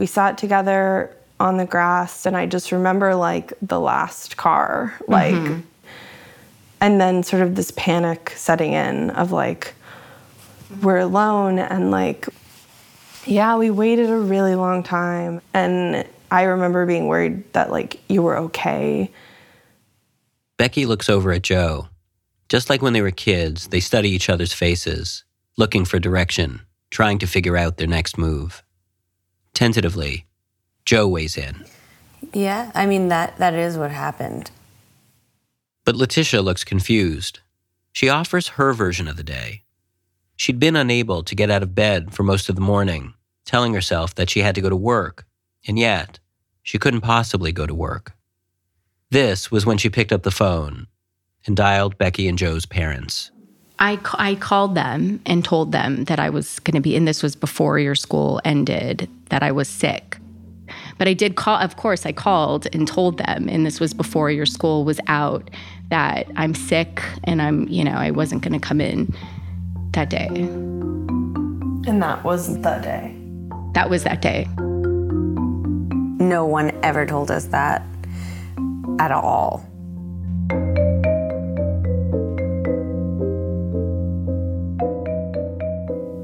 We 0.00 0.06
sat 0.06 0.38
together 0.38 1.14
on 1.38 1.58
the 1.58 1.66
grass, 1.66 2.24
and 2.24 2.34
I 2.34 2.46
just 2.46 2.72
remember 2.72 3.14
like 3.14 3.52
the 3.60 3.78
last 3.78 4.38
car, 4.38 4.94
mm-hmm. 5.02 5.12
like, 5.12 5.62
and 6.80 6.98
then 6.98 7.22
sort 7.22 7.42
of 7.42 7.54
this 7.54 7.70
panic 7.72 8.32
setting 8.34 8.72
in 8.72 9.10
of 9.10 9.30
like, 9.30 9.74
we're 10.80 11.00
alone, 11.00 11.58
and 11.58 11.90
like, 11.90 12.30
yeah, 13.26 13.58
we 13.58 13.70
waited 13.70 14.08
a 14.08 14.16
really 14.16 14.54
long 14.54 14.82
time. 14.82 15.42
And 15.52 16.06
I 16.30 16.44
remember 16.44 16.86
being 16.86 17.06
worried 17.06 17.52
that 17.52 17.70
like 17.70 18.00
you 18.08 18.22
were 18.22 18.38
okay. 18.38 19.10
Becky 20.56 20.86
looks 20.86 21.10
over 21.10 21.30
at 21.30 21.42
Jo. 21.42 21.88
Just 22.48 22.70
like 22.70 22.80
when 22.80 22.94
they 22.94 23.02
were 23.02 23.10
kids, 23.10 23.68
they 23.68 23.80
study 23.80 24.08
each 24.08 24.30
other's 24.30 24.54
faces, 24.54 25.24
looking 25.58 25.84
for 25.84 25.98
direction, 25.98 26.62
trying 26.90 27.18
to 27.18 27.26
figure 27.26 27.58
out 27.58 27.76
their 27.76 27.86
next 27.86 28.16
move. 28.16 28.62
Tentatively, 29.60 30.24
Jo 30.86 31.06
weighs 31.06 31.36
in, 31.36 31.66
Yeah, 32.32 32.72
I 32.74 32.86
mean 32.86 33.08
that 33.08 33.36
that 33.36 33.52
is 33.52 33.76
what 33.76 33.90
happened. 33.90 34.50
but 35.84 35.94
Leticia 35.94 36.42
looks 36.42 36.64
confused. 36.64 37.40
She 37.92 38.08
offers 38.08 38.48
her 38.56 38.72
version 38.72 39.06
of 39.06 39.18
the 39.18 39.22
day. 39.22 39.64
She'd 40.34 40.58
been 40.58 40.76
unable 40.76 41.22
to 41.22 41.34
get 41.34 41.50
out 41.50 41.62
of 41.62 41.74
bed 41.74 42.14
for 42.14 42.22
most 42.22 42.48
of 42.48 42.54
the 42.54 42.62
morning, 42.62 43.12
telling 43.44 43.74
herself 43.74 44.14
that 44.14 44.30
she 44.30 44.40
had 44.40 44.54
to 44.54 44.62
go 44.62 44.70
to 44.70 44.76
work, 44.76 45.26
and 45.68 45.78
yet 45.78 46.20
she 46.62 46.78
couldn't 46.78 47.02
possibly 47.02 47.52
go 47.52 47.66
to 47.66 47.74
work. 47.74 48.14
This 49.10 49.50
was 49.50 49.66
when 49.66 49.76
she 49.76 49.90
picked 49.90 50.10
up 50.12 50.22
the 50.22 50.30
phone 50.30 50.86
and 51.46 51.54
dialed 51.54 51.98
Becky 51.98 52.28
and 52.28 52.38
Jo's 52.38 52.64
parents. 52.64 53.30
I, 53.80 53.98
I 54.14 54.34
called 54.34 54.74
them 54.74 55.20
and 55.24 55.42
told 55.42 55.72
them 55.72 56.04
that 56.04 56.20
I 56.20 56.28
was 56.28 56.58
going 56.60 56.74
to 56.74 56.80
be, 56.80 56.94
and 56.96 57.08
this 57.08 57.22
was 57.22 57.34
before 57.34 57.78
your 57.78 57.94
school 57.94 58.40
ended, 58.44 59.08
that 59.30 59.42
I 59.42 59.52
was 59.52 59.68
sick. 59.68 60.18
But 60.98 61.08
I 61.08 61.14
did 61.14 61.34
call, 61.34 61.56
of 61.56 61.76
course, 61.76 62.04
I 62.04 62.12
called 62.12 62.66
and 62.74 62.86
told 62.86 63.16
them, 63.16 63.48
and 63.48 63.64
this 63.64 63.80
was 63.80 63.94
before 63.94 64.30
your 64.30 64.44
school 64.44 64.84
was 64.84 65.00
out, 65.06 65.50
that 65.88 66.26
I'm 66.36 66.54
sick 66.54 67.02
and 67.24 67.40
I'm, 67.40 67.66
you 67.68 67.82
know, 67.82 67.94
I 67.94 68.10
wasn't 68.10 68.42
going 68.42 68.52
to 68.52 68.58
come 68.60 68.82
in 68.82 69.14
that 69.92 70.10
day. 70.10 70.28
And 70.28 72.02
that 72.02 72.22
was 72.22 72.54
the 72.56 72.78
day. 72.82 73.16
That 73.72 73.88
was 73.88 74.04
that 74.04 74.20
day. 74.20 74.46
No 76.22 76.44
one 76.44 76.78
ever 76.82 77.06
told 77.06 77.30
us 77.30 77.46
that 77.46 77.82
at 78.98 79.10
all. 79.10 79.66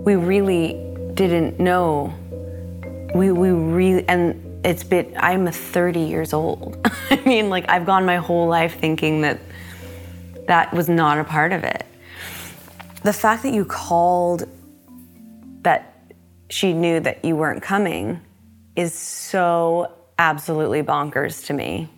We 0.06 0.14
really 0.14 0.74
didn't 1.14 1.58
know. 1.58 2.14
We 3.12 3.32
we 3.32 3.50
really 3.50 4.08
and 4.08 4.64
it's 4.64 4.84
been 4.84 5.12
I'm 5.18 5.50
30 5.50 5.98
years 5.98 6.32
old. 6.32 6.78
I 7.10 7.20
mean, 7.26 7.50
like 7.50 7.68
I've 7.68 7.84
gone 7.84 8.06
my 8.06 8.18
whole 8.18 8.46
life 8.46 8.78
thinking 8.78 9.22
that 9.22 9.40
that 10.46 10.72
was 10.72 10.88
not 10.88 11.18
a 11.18 11.24
part 11.24 11.50
of 11.50 11.64
it. 11.64 11.84
The 13.02 13.12
fact 13.12 13.42
that 13.42 13.52
you 13.52 13.64
called 13.64 14.48
that 15.62 16.12
she 16.50 16.72
knew 16.72 17.00
that 17.00 17.24
you 17.24 17.34
weren't 17.34 17.64
coming 17.64 18.20
is 18.76 18.94
so 18.94 19.92
absolutely 20.20 20.84
bonkers 20.84 21.44
to 21.46 21.52
me. 21.52 21.88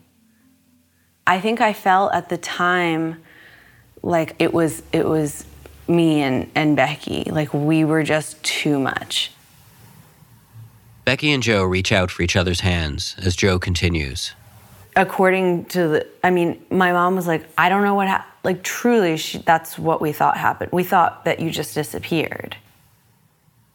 I 1.26 1.40
think 1.40 1.60
I 1.60 1.74
felt 1.74 2.14
at 2.14 2.30
the 2.30 2.38
time 2.38 3.22
like 4.02 4.34
it 4.38 4.54
was 4.54 4.82
it 4.92 5.06
was 5.06 5.44
me 5.88 6.20
and, 6.20 6.50
and 6.54 6.76
Becky. 6.76 7.24
Like 7.30 7.52
we 7.54 7.84
were 7.84 8.02
just 8.02 8.42
too 8.42 8.78
much. 8.78 9.32
Becky 11.04 11.32
and 11.32 11.42
Jo 11.42 11.64
reach 11.64 11.90
out 11.90 12.10
for 12.10 12.22
each 12.22 12.36
other's 12.36 12.60
hands 12.60 13.16
as 13.18 13.34
Jo 13.34 13.58
continues. 13.58 14.34
According 14.94 15.64
to 15.66 15.88
the, 15.88 16.06
I 16.22 16.30
mean, 16.30 16.62
my 16.70 16.92
mom 16.92 17.16
was 17.16 17.26
like, 17.26 17.48
I 17.56 17.68
don't 17.68 17.82
know 17.82 17.94
what 17.94 18.08
happened. 18.08 18.32
Like, 18.44 18.62
truly, 18.62 19.16
she, 19.16 19.38
that's 19.38 19.78
what 19.78 20.00
we 20.00 20.12
thought 20.12 20.36
happened. 20.36 20.70
We 20.72 20.84
thought 20.84 21.24
that 21.24 21.40
you 21.40 21.50
just 21.50 21.74
disappeared. 21.74 22.56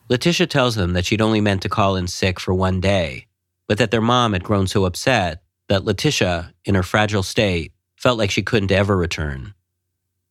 Leticia 0.10 0.48
tells 0.48 0.76
them 0.76 0.94
that 0.94 1.06
she'd 1.06 1.22
only 1.22 1.42
meant 1.42 1.62
to 1.64 1.70
call 1.70 1.96
in 1.96 2.08
sick 2.08 2.40
for 2.40 2.54
one 2.54 2.80
day, 2.80 3.26
but 3.68 3.78
that 3.78 3.90
their 3.90 4.02
mom 4.02 4.34
had 4.34 4.44
grown 4.44 4.68
so 4.68 4.86
upset 4.86 5.42
that 5.70 5.84
Leticia, 5.84 6.54
in 6.66 6.76
her 6.76 6.84
fragile 6.84 7.24
state, 7.24 7.72
felt 7.98 8.20
like 8.20 8.30
she 8.30 8.44
couldn't 8.44 8.72
ever 8.72 8.96
return. 8.96 9.54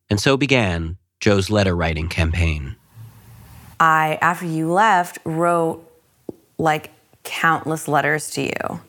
And 0.09 0.21
so 0.21 0.37
began 0.37 0.97
Jo's 1.23 1.49
letter 1.49 1.73
writing 1.73 2.09
campaign. 2.09 2.75
I, 3.79 4.17
after 4.21 4.45
you 4.45 4.69
left, 4.69 5.19
wrote 5.23 5.89
like 6.57 6.91
countless 7.23 7.87
letters 7.87 8.29
to 8.31 8.41
you. 8.41 8.81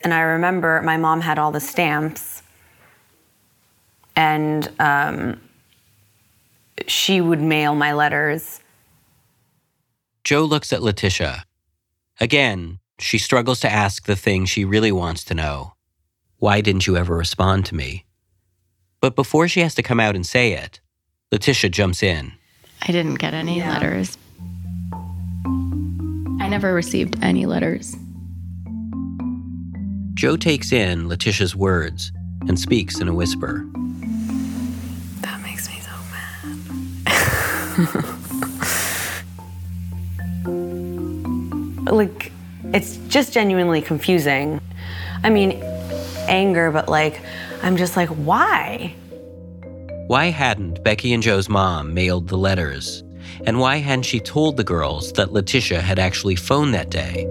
And 0.00 0.14
I 0.14 0.20
remember 0.20 0.80
my 0.80 0.96
mom 0.96 1.20
had 1.20 1.38
all 1.38 1.52
the 1.52 1.60
stamps, 1.60 2.42
and 4.16 4.66
um, 4.78 5.38
she 6.86 7.20
would 7.20 7.42
mail 7.42 7.74
my 7.74 7.92
letters. 7.92 8.62
Jo 10.24 10.42
looks 10.42 10.72
at 10.72 10.80
Leticia. 10.80 11.42
Again, 12.18 12.78
she 12.98 13.18
struggles 13.18 13.60
to 13.60 13.70
ask 13.70 14.06
the 14.06 14.16
thing 14.16 14.46
she 14.46 14.64
really 14.64 14.90
wants 14.90 15.22
to 15.24 15.34
know 15.34 15.74
Why 16.38 16.62
didn't 16.62 16.86
you 16.86 16.96
ever 16.96 17.14
respond 17.14 17.66
to 17.66 17.74
me? 17.74 18.06
But 19.02 19.14
before 19.14 19.48
she 19.48 19.60
has 19.60 19.74
to 19.74 19.82
come 19.82 20.00
out 20.00 20.16
and 20.16 20.26
say 20.26 20.54
it, 20.54 20.80
Leticia 21.32 21.70
jumps 21.70 22.02
in. 22.02 22.32
I 22.82 22.90
didn't 22.90 23.14
get 23.20 23.34
any 23.34 23.58
yeah. 23.58 23.74
letters. 23.74 24.18
I 26.40 26.48
never 26.48 26.74
received 26.74 27.16
any 27.22 27.46
letters. 27.46 27.94
Jo 30.14 30.36
takes 30.36 30.72
in 30.72 31.08
Leticia's 31.08 31.54
words 31.54 32.10
and 32.48 32.58
speaks 32.58 32.98
in 32.98 33.06
a 33.06 33.14
whisper. 33.14 33.64
That 35.20 35.40
makes 35.42 35.68
me 35.70 35.78
so 35.78 35.92
mad. 41.86 41.92
like, 41.92 42.32
it's 42.74 42.96
just 43.06 43.32
genuinely 43.32 43.82
confusing. 43.82 44.60
I 45.22 45.30
mean, 45.30 45.62
anger, 46.26 46.72
but 46.72 46.88
like, 46.88 47.20
I'm 47.62 47.76
just 47.76 47.96
like, 47.96 48.08
why? 48.08 48.96
Why 50.10 50.30
hadn't 50.30 50.82
Becky 50.82 51.12
and 51.12 51.22
Jo's 51.22 51.48
mom 51.48 51.94
mailed 51.94 52.26
the 52.26 52.36
letters? 52.36 53.04
And 53.46 53.60
why 53.60 53.76
hadn't 53.76 54.02
she 54.02 54.18
told 54.18 54.56
the 54.56 54.64
girls 54.64 55.12
that 55.12 55.28
Leticia 55.28 55.80
had 55.80 56.00
actually 56.00 56.34
phoned 56.34 56.74
that 56.74 56.90
day? 56.90 57.28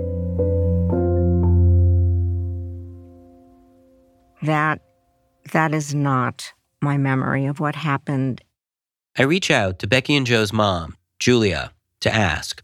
That 4.43 4.79
that 5.51 5.73
is 5.73 5.93
not 5.93 6.53
my 6.81 6.95
memory 6.95 7.47
of 7.47 7.59
what 7.59 7.75
happened. 7.75 8.41
I 9.17 9.23
reach 9.23 9.51
out 9.51 9.79
to 9.79 9.85
Becky 9.85 10.15
and 10.15 10.25
Jo's 10.25 10.53
mom, 10.53 10.95
Julia, 11.19 11.73
to 11.99 12.15
ask. 12.15 12.63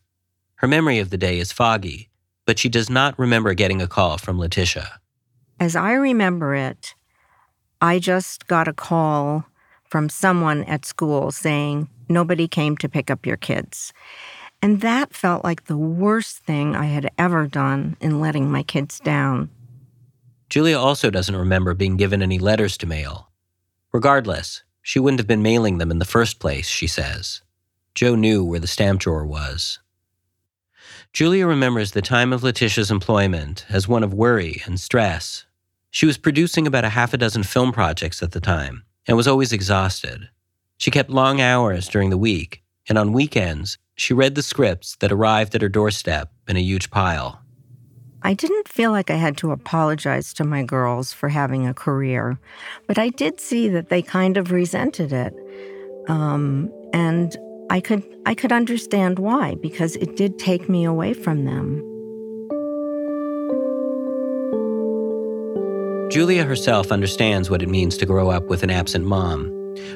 Her 0.59 0.67
memory 0.69 0.99
of 0.99 1.09
the 1.09 1.17
day 1.17 1.39
is 1.39 1.51
foggy, 1.51 2.09
but 2.45 2.57
she 2.57 2.69
does 2.69 2.89
not 2.89 3.19
remember 3.19 3.53
getting 3.53 3.81
a 3.81 3.87
call 3.87 4.17
from 4.17 4.37
Leticia. 4.37 4.91
As 5.59 5.75
I 5.75 5.91
remember 5.91 6.55
it, 6.55 6.95
I 7.81 7.99
just 7.99 8.47
got 8.47 8.69
a 8.69 8.73
call 8.73 9.43
from 9.89 10.09
someone 10.09 10.63
at 10.63 10.85
school 10.85 11.31
saying 11.31 11.89
nobody 12.09 12.47
came 12.47 12.77
to 12.77 12.89
pick 12.89 13.09
up 13.09 13.25
your 13.25 13.37
kids. 13.37 13.93
And 14.61 14.81
that 14.81 15.13
felt 15.13 15.43
like 15.43 15.65
the 15.65 15.77
worst 15.77 16.37
thing 16.39 16.75
I 16.75 16.85
had 16.85 17.11
ever 17.17 17.47
done 17.47 17.97
in 17.99 18.19
letting 18.19 18.49
my 18.49 18.63
kids 18.63 18.99
down. 18.99 19.49
Julia 20.49 20.77
also 20.77 21.09
doesn't 21.09 21.35
remember 21.35 21.73
being 21.73 21.97
given 21.97 22.21
any 22.21 22.39
letters 22.39 22.77
to 22.77 22.87
mail. 22.87 23.29
Regardless, 23.91 24.63
she 24.81 24.99
wouldn't 24.99 25.19
have 25.19 25.27
been 25.27 25.41
mailing 25.41 25.77
them 25.77 25.91
in 25.91 25.99
the 25.99 26.05
first 26.05 26.39
place, 26.39 26.67
she 26.67 26.87
says. 26.87 27.41
Jo 27.95 28.15
knew 28.15 28.43
where 28.43 28.59
the 28.59 28.67
stamp 28.67 29.01
drawer 29.01 29.25
was. 29.25 29.79
Julia 31.13 31.47
remembers 31.47 31.91
the 31.91 32.01
time 32.01 32.33
of 32.33 32.43
Leticia's 32.43 32.91
employment 32.91 33.65
as 33.69 33.87
one 33.87 34.03
of 34.03 34.13
worry 34.13 34.61
and 34.65 34.79
stress. 34.79 35.45
She 35.91 36.05
was 36.05 36.17
producing 36.17 36.67
about 36.67 36.83
a 36.85 36.89
half 36.89 37.13
a 37.13 37.17
dozen 37.17 37.43
film 37.43 37.71
projects 37.71 38.21
at 38.21 38.31
the 38.31 38.41
time, 38.41 38.83
and 39.07 39.17
was 39.17 39.27
always 39.27 39.53
exhausted. 39.53 40.29
She 40.77 40.91
kept 40.91 41.09
long 41.09 41.39
hours 41.39 41.87
during 41.87 42.09
the 42.09 42.17
week, 42.17 42.63
and 42.89 42.97
on 42.97 43.13
weekends, 43.13 43.77
she 43.95 44.13
read 44.13 44.35
the 44.35 44.43
scripts 44.43 44.95
that 44.97 45.11
arrived 45.11 45.55
at 45.55 45.61
her 45.61 45.69
doorstep 45.69 46.31
in 46.47 46.57
a 46.57 46.61
huge 46.61 46.89
pile. 46.91 47.41
I 48.23 48.33
didn't 48.33 48.67
feel 48.67 48.91
like 48.91 49.11
I 49.11 49.17
had 49.17 49.37
to 49.37 49.51
apologize 49.51 50.33
to 50.33 50.43
my 50.43 50.63
girls 50.63 51.13
for 51.13 51.29
having 51.29 51.67
a 51.67 51.73
career, 51.73 52.39
but 52.87 52.97
I 52.97 53.09
did 53.09 53.39
see 53.39 53.69
that 53.69 53.89
they 53.89 54.01
kind 54.01 54.35
of 54.35 54.51
resented 54.51 55.13
it. 55.13 55.33
Um, 56.07 56.71
and 56.91 57.37
I 57.69 57.79
could 57.79 58.03
I 58.25 58.33
could 58.33 58.51
understand 58.51 59.19
why 59.19 59.55
because 59.61 59.95
it 59.97 60.15
did 60.15 60.39
take 60.39 60.67
me 60.67 60.85
away 60.85 61.13
from 61.13 61.45
them. 61.45 61.94
Julia 66.09 66.43
herself 66.43 66.91
understands 66.91 67.49
what 67.49 67.63
it 67.63 67.69
means 67.69 67.97
to 67.97 68.05
grow 68.05 68.29
up 68.29 68.45
with 68.45 68.61
an 68.63 68.69
absent 68.69 69.05
mom. 69.05 69.51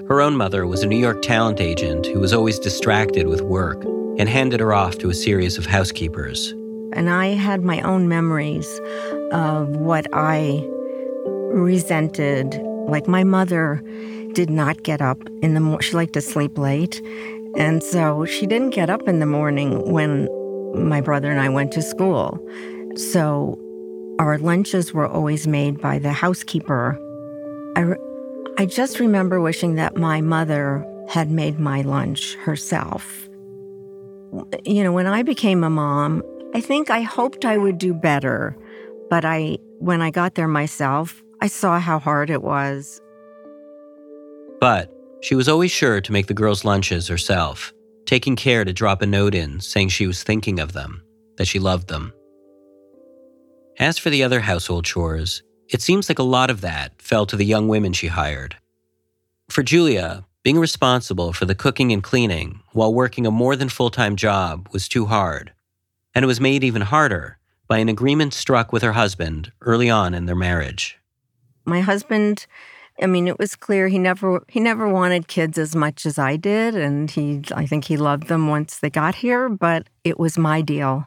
Her 0.08 0.22
own 0.22 0.36
mother 0.36 0.66
was 0.66 0.82
a 0.82 0.88
New 0.88 0.98
York 0.98 1.22
talent 1.22 1.62
agent 1.62 2.08
who 2.08 2.20
was 2.20 2.34
always 2.34 2.58
distracted 2.58 3.28
with 3.28 3.42
work 3.42 3.84
and 4.18 4.28
handed 4.28 4.60
her 4.60 4.74
off 4.74 4.98
to 4.98 5.10
a 5.10 5.14
series 5.14 5.58
of 5.58 5.66
housekeepers. 5.68 6.52
And 6.94 7.10
I 7.10 7.28
had 7.28 7.64
my 7.64 7.80
own 7.82 8.08
memories 8.10 8.68
of 9.32 9.70
what 9.78 10.08
I 10.12 10.68
resented. 11.54 12.60
Like 12.88 13.08
my 13.08 13.24
mother 13.24 13.82
did 14.34 14.50
not 14.50 14.82
get 14.84 15.02
up 15.02 15.22
in 15.44 15.54
the 15.54 15.60
morning. 15.60 15.82
She 15.82 15.96
liked 15.96 16.14
to 16.14 16.22
sleep 16.22 16.58
late. 16.58 17.02
And 17.56 17.84
so 17.84 18.26
she 18.26 18.48
didn't 18.48 18.72
get 18.72 18.90
up 18.90 19.08
in 19.08 19.20
the 19.20 19.26
morning 19.28 19.92
when 19.92 20.28
my 20.74 21.02
brother 21.02 21.32
and 21.32 21.40
I 21.40 21.50
went 21.50 21.72
to 21.74 21.84
school. 21.84 22.40
So 22.96 23.60
our 24.20 24.38
lunches 24.38 24.94
were 24.94 25.08
always 25.08 25.48
made 25.48 25.82
by 25.82 25.98
the 25.98 26.12
housekeeper. 26.12 27.00
I, 27.78 27.96
I 28.62 28.66
just 28.66 29.00
remember 29.00 29.40
wishing 29.40 29.76
that 29.76 29.96
my 29.96 30.20
mother 30.20 30.86
had 31.08 31.32
made 31.32 31.58
my 31.58 31.82
lunch 31.82 32.36
herself. 32.36 33.28
You 34.66 34.84
know, 34.84 34.92
when 34.92 35.08
I 35.08 35.24
became 35.24 35.64
a 35.64 35.70
mom, 35.70 36.22
I 36.54 36.60
think 36.60 36.90
I 36.90 37.02
hoped 37.02 37.46
I 37.46 37.58
would 37.58 37.78
do 37.78 37.94
better, 37.94 38.56
but 39.10 39.24
I 39.24 39.58
when 39.80 40.02
I 40.02 40.12
got 40.12 40.36
there 40.36 40.48
myself, 40.48 41.24
I 41.42 41.48
saw 41.48 41.80
how 41.80 41.98
hard 41.98 42.30
it 42.30 42.44
was. 42.44 43.02
But 44.60 44.94
she 45.22 45.36
was 45.36 45.48
always 45.48 45.72
sure 45.72 46.02
to 46.02 46.12
make 46.12 46.28
the 46.28 46.34
girls' 46.34 46.66
lunches 46.66 47.08
herself, 47.08 47.74
taking 48.06 48.36
care 48.36 48.66
to 48.66 48.74
drop 48.74 49.02
a 49.02 49.06
note 49.06 49.34
in 49.34 49.62
saying 49.62 49.90
she 49.90 50.06
was 50.06 50.22
thinking 50.22 50.60
of 50.60 50.74
them, 50.74 51.02
that 51.38 51.48
she 51.48 51.60
loved 51.60 51.88
them. 51.88 52.14
As 53.80 53.98
for 53.98 54.10
the 54.10 54.24
other 54.24 54.42
household 54.42 54.84
chores, 54.84 55.42
it 55.70 55.82
seems 55.82 56.10
like 56.10 56.20
a 56.20 56.24
lot 56.24 56.50
of 56.50 56.60
that 56.62 57.02
fell 57.02 57.26
to 57.26 57.38
the 57.38 57.46
young 57.46 57.70
women 57.70 57.94
she 57.94 58.08
hired. 58.08 58.58
For 59.50 59.64
Julia, 59.64 60.26
being 60.44 60.60
responsible 60.60 61.32
for 61.32 61.46
the 61.46 61.56
cooking 61.56 61.94
and 61.94 62.04
cleaning 62.04 62.60
while 62.74 62.94
working 62.94 63.26
a 63.26 63.32
more 63.32 63.56
than 63.56 63.70
full 63.70 63.90
time 63.90 64.18
job 64.18 64.68
was 64.74 64.90
too 64.90 65.06
hard. 65.06 65.54
And 66.14 66.24
it 66.24 66.28
was 66.28 66.42
made 66.42 66.64
even 66.66 66.82
harder 66.82 67.38
by 67.70 67.78
an 67.78 67.88
agreement 67.88 68.34
struck 68.34 68.74
with 68.74 68.84
her 68.84 68.94
husband 68.94 69.54
early 69.62 69.90
on 69.90 70.14
in 70.14 70.26
their 70.26 70.36
marriage. 70.36 71.00
My 71.64 71.80
husband, 71.80 72.48
I 73.02 73.06
mean, 73.06 73.30
it 73.30 73.40
was 73.40 73.56
clear 73.56 73.88
he 73.88 74.00
never 74.00 74.44
he 74.50 74.60
never 74.60 74.90
wanted 74.90 75.30
kids 75.30 75.58
as 75.58 75.74
much 75.74 76.06
as 76.06 76.20
I 76.20 76.36
did, 76.36 76.76
and 76.76 77.10
he 77.10 77.44
I 77.56 77.66
think 77.66 77.86
he 77.86 77.96
loved 77.96 78.28
them 78.28 78.50
once 78.50 78.80
they 78.80 78.90
got 78.90 79.16
here, 79.16 79.48
but 79.48 79.88
it 80.04 80.20
was 80.20 80.38
my 80.38 80.62
deal. 80.62 81.06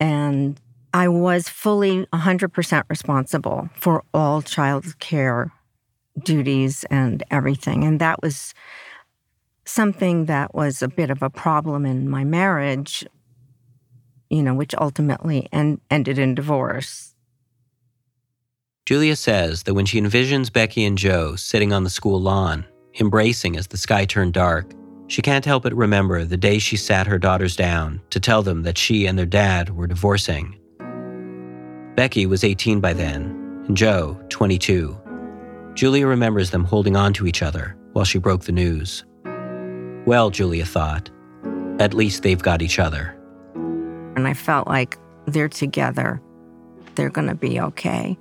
And 0.00 0.58
I 0.94 1.08
was 1.08 1.48
fully 1.48 2.06
100% 2.06 2.84
responsible 2.88 3.68
for 3.74 4.02
all 4.14 4.42
child 4.42 4.98
care 4.98 5.52
duties 6.24 6.84
and 6.90 7.22
everything. 7.30 7.84
And 7.84 8.00
that 8.00 8.22
was 8.22 8.54
something 9.64 10.24
that 10.26 10.54
was 10.54 10.82
a 10.82 10.88
bit 10.88 11.10
of 11.10 11.22
a 11.22 11.30
problem 11.30 11.84
in 11.86 12.08
my 12.08 12.24
marriage. 12.24 13.04
you 14.30 14.42
know, 14.42 14.52
which 14.54 14.74
ultimately 14.74 15.48
en- 15.52 15.80
ended 15.90 16.18
in 16.18 16.34
divorce. 16.34 17.14
Julia 18.84 19.16
says 19.16 19.62
that 19.62 19.72
when 19.72 19.86
she 19.86 19.98
envisions 19.98 20.52
Becky 20.52 20.84
and 20.84 20.98
Jo 20.98 21.34
sitting 21.34 21.72
on 21.72 21.82
the 21.84 21.88
school 21.90 22.20
lawn, 22.20 22.66
embracing 23.00 23.56
as 23.56 23.68
the 23.68 23.78
sky 23.78 24.04
turned 24.04 24.34
dark, 24.34 24.70
she 25.06 25.22
can't 25.22 25.46
help 25.46 25.62
but 25.62 25.74
remember 25.74 26.24
the 26.24 26.36
day 26.36 26.58
she 26.58 26.76
sat 26.76 27.06
her 27.06 27.18
daughters 27.18 27.56
down 27.56 28.02
to 28.10 28.20
tell 28.20 28.42
them 28.42 28.64
that 28.64 28.76
she 28.76 29.06
and 29.06 29.18
their 29.18 29.24
dad 29.24 29.74
were 29.74 29.86
divorcing. 29.86 30.58
Becky 31.98 32.26
was 32.26 32.44
18 32.44 32.78
by 32.78 32.92
then, 32.92 33.64
and 33.66 33.76
Jo, 33.76 34.16
22. 34.28 34.96
Julia 35.74 36.06
remembers 36.06 36.52
them 36.52 36.62
holding 36.62 36.94
on 36.94 37.12
to 37.14 37.26
each 37.26 37.42
other 37.42 37.76
while 37.92 38.04
she 38.04 38.18
broke 38.18 38.44
the 38.44 38.52
news. 38.52 39.04
Well, 40.06 40.30
Julia 40.30 40.64
thought, 40.64 41.10
at 41.80 41.94
least 41.94 42.22
they've 42.22 42.40
got 42.40 42.62
each 42.62 42.78
other. 42.78 43.18
And 44.14 44.28
I 44.28 44.34
felt 44.34 44.68
like 44.68 44.96
they're 45.26 45.48
together. 45.48 46.22
They're 46.94 47.10
going 47.10 47.26
to 47.26 47.34
be 47.34 47.58
okay. 47.58 48.16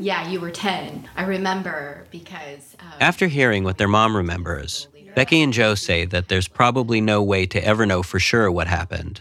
Yeah, 0.00 0.28
you 0.28 0.40
were 0.40 0.50
10. 0.50 1.08
I 1.14 1.24
remember 1.24 2.06
because. 2.10 2.74
Um, 2.80 2.86
After 3.00 3.26
hearing 3.26 3.64
what 3.64 3.76
their 3.76 3.86
mom 3.86 4.16
remembers, 4.16 4.88
Becky 5.14 5.42
and 5.42 5.52
Jo 5.52 5.74
say 5.74 6.06
that 6.06 6.28
there's 6.28 6.48
probably 6.48 7.02
no 7.02 7.22
way 7.22 7.44
to 7.46 7.62
ever 7.62 7.84
know 7.84 8.02
for 8.02 8.18
sure 8.18 8.50
what 8.50 8.66
happened. 8.66 9.20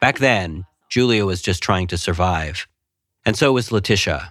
Back 0.00 0.18
then, 0.18 0.64
Julia 0.88 1.26
was 1.26 1.42
just 1.42 1.60
trying 1.60 1.88
to 1.88 1.98
survive. 1.98 2.68
And 3.24 3.36
so 3.36 3.52
was 3.52 3.70
Leticia. 3.70 4.30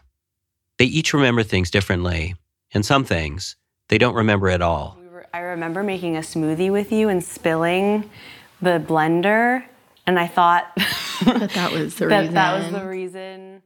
They 0.78 0.86
each 0.86 1.14
remember 1.14 1.44
things 1.44 1.70
differently, 1.70 2.36
and 2.74 2.86
some 2.86 3.04
things 3.04 3.58
they 3.90 3.98
don't 3.98 4.16
remember 4.16 4.50
at 4.50 4.62
all. 4.62 4.98
We 5.00 5.10
were, 5.10 5.26
I 5.34 5.40
remember 5.40 5.84
making 5.84 6.16
a 6.16 6.22
smoothie 6.22 6.72
with 6.72 6.92
you 6.94 7.10
and 7.10 7.22
spilling 7.24 8.10
the 8.62 8.80
blender, 8.86 9.66
and 10.08 10.18
I 10.18 10.28
thought 10.28 10.74
that 11.26 11.52
that 11.52 11.72
was 11.74 11.96
the 11.96 12.06
that 12.08 12.20
reason. 12.20 12.34
that 12.36 12.64
was 12.64 12.82
the 12.82 12.88
reason. 12.88 13.62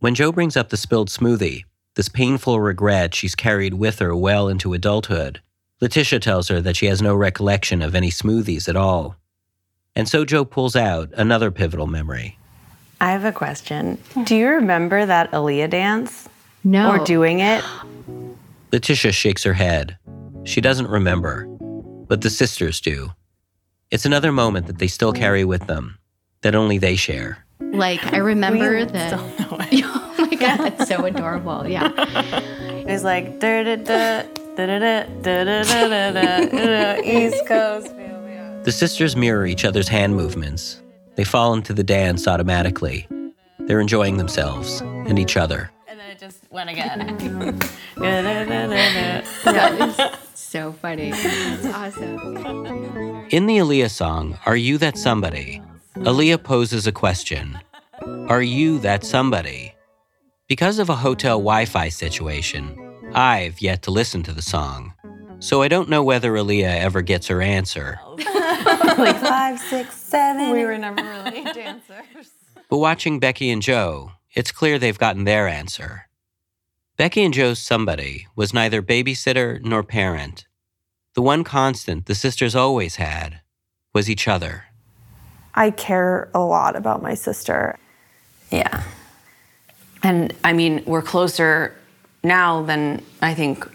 When 0.00 0.14
Jo 0.14 0.32
brings 0.32 0.56
up 0.56 0.70
the 0.70 0.78
spilled 0.78 1.10
smoothie, 1.10 1.64
this 1.94 2.08
painful 2.08 2.58
regret 2.58 3.14
she's 3.14 3.34
carried 3.34 3.74
with 3.74 3.98
her 3.98 4.16
well 4.16 4.48
into 4.48 4.72
adulthood, 4.72 5.42
Leticia 5.82 6.18
tells 6.18 6.48
her 6.48 6.58
that 6.62 6.76
she 6.76 6.86
has 6.86 7.02
no 7.02 7.14
recollection 7.14 7.82
of 7.82 7.94
any 7.94 8.08
smoothies 8.08 8.66
at 8.66 8.76
all. 8.76 9.16
And 9.94 10.08
so 10.08 10.24
Jo 10.24 10.46
pulls 10.46 10.74
out 10.74 11.10
another 11.16 11.50
pivotal 11.50 11.86
memory. 11.86 12.38
I 12.98 13.10
have 13.10 13.26
a 13.26 13.32
question. 13.32 13.98
Do 14.24 14.36
you 14.36 14.48
remember 14.48 15.04
that 15.04 15.30
Aaliyah 15.32 15.68
dance? 15.68 16.30
No. 16.64 16.92
Or 16.92 17.04
doing 17.04 17.40
it? 17.40 17.62
Leticia 18.72 19.12
shakes 19.12 19.42
her 19.42 19.52
head. 19.52 19.98
She 20.44 20.62
doesn't 20.62 20.88
remember, 20.88 21.44
but 22.08 22.22
the 22.22 22.30
sisters 22.30 22.80
do. 22.80 23.10
It's 23.90 24.06
another 24.06 24.32
moment 24.32 24.66
that 24.66 24.78
they 24.78 24.86
still 24.86 25.12
carry 25.12 25.44
with 25.44 25.66
them, 25.66 25.98
that 26.40 26.54
only 26.54 26.78
they 26.78 26.96
share. 26.96 27.44
Like, 27.60 28.12
I 28.12 28.16
remember 28.18 28.78
We 28.78 28.84
that. 28.86 29.20
still 30.40 30.48
know 30.48 30.48
it. 30.48 30.48
oh 30.48 30.56
my 30.56 30.56
God, 30.56 30.76
that's 30.76 30.88
so 30.88 31.04
adorable. 31.04 31.68
Yeah. 31.68 31.92
It's 32.86 33.04
like 33.04 33.38
da 33.40 33.62
da 33.64 33.76
da 33.76 34.22
da 34.56 34.66
da 34.66 34.78
da 35.22 35.62
da 35.62 35.88
da 35.88 36.10
da 36.10 36.48
da 36.48 37.02
East 37.02 37.46
Coast. 37.46 37.94
The 38.64 38.72
sisters 38.72 39.16
mirror 39.16 39.46
each 39.46 39.64
other's 39.64 39.88
hand 39.88 40.16
movements. 40.16 40.82
They 41.16 41.24
fall 41.24 41.54
into 41.54 41.72
the 41.72 41.82
dance 41.84 42.28
automatically. 42.28 43.08
They're 43.60 43.80
enjoying 43.80 44.16
themselves 44.18 44.80
and 44.80 45.18
each 45.18 45.36
other. 45.36 45.70
And 45.88 45.98
then 45.98 46.10
it 46.10 46.18
just 46.18 46.40
went 46.50 46.70
again. 46.70 46.98
Da, 47.96 48.22
da, 48.22 48.44
da, 48.44 48.66
da, 48.66 48.66
da. 48.66 49.22
That 49.44 49.80
is 50.12 50.18
so 50.34 50.72
funny. 50.72 51.10
That's 51.10 51.66
awesome. 51.66 53.26
In 53.30 53.46
the 53.46 53.58
Aaliyah 53.58 53.90
song, 53.90 54.38
Are 54.46 54.56
You 54.56 54.78
That 54.78 54.98
Somebody? 54.98 55.62
Aaliyah 55.96 56.42
poses 56.42 56.86
a 56.86 56.92
question 56.92 57.58
Are 58.28 58.42
you 58.42 58.78
that 58.80 59.04
somebody? 59.04 59.74
Because 60.50 60.80
of 60.80 60.88
a 60.88 60.96
hotel 60.96 61.38
Wi 61.38 61.64
Fi 61.64 61.90
situation, 61.90 62.76
I've 63.14 63.60
yet 63.60 63.82
to 63.82 63.92
listen 63.92 64.24
to 64.24 64.32
the 64.32 64.42
song. 64.42 64.94
So 65.38 65.62
I 65.62 65.68
don't 65.68 65.88
know 65.88 66.02
whether 66.02 66.32
Aaliyah 66.32 66.80
ever 66.80 67.02
gets 67.02 67.28
her 67.28 67.40
answer. 67.40 68.00
like 68.18 69.20
five, 69.20 69.60
six, 69.60 69.94
seven. 69.94 70.50
We 70.50 70.64
were 70.64 70.76
never 70.76 71.00
really 71.00 71.44
dancers. 71.54 72.32
But 72.68 72.78
watching 72.78 73.20
Becky 73.20 73.48
and 73.52 73.62
Jo, 73.62 74.10
it's 74.34 74.50
clear 74.50 74.76
they've 74.76 74.98
gotten 74.98 75.22
their 75.22 75.46
answer. 75.46 76.08
Becky 76.96 77.22
and 77.22 77.32
Jo's 77.32 77.60
somebody 77.60 78.26
was 78.34 78.52
neither 78.52 78.82
babysitter 78.82 79.64
nor 79.64 79.84
parent. 79.84 80.48
The 81.14 81.22
one 81.22 81.44
constant 81.44 82.06
the 82.06 82.16
sisters 82.16 82.56
always 82.56 82.96
had 82.96 83.40
was 83.94 84.10
each 84.10 84.26
other. 84.26 84.64
I 85.54 85.70
care 85.70 86.28
a 86.34 86.40
lot 86.40 86.74
about 86.74 87.02
my 87.02 87.14
sister. 87.14 87.78
Yeah. 88.50 88.82
And 90.02 90.34
I 90.44 90.52
mean, 90.52 90.82
we're 90.86 91.02
closer 91.02 91.74
now 92.22 92.62
than 92.62 93.02
I 93.20 93.34
think 93.34 93.66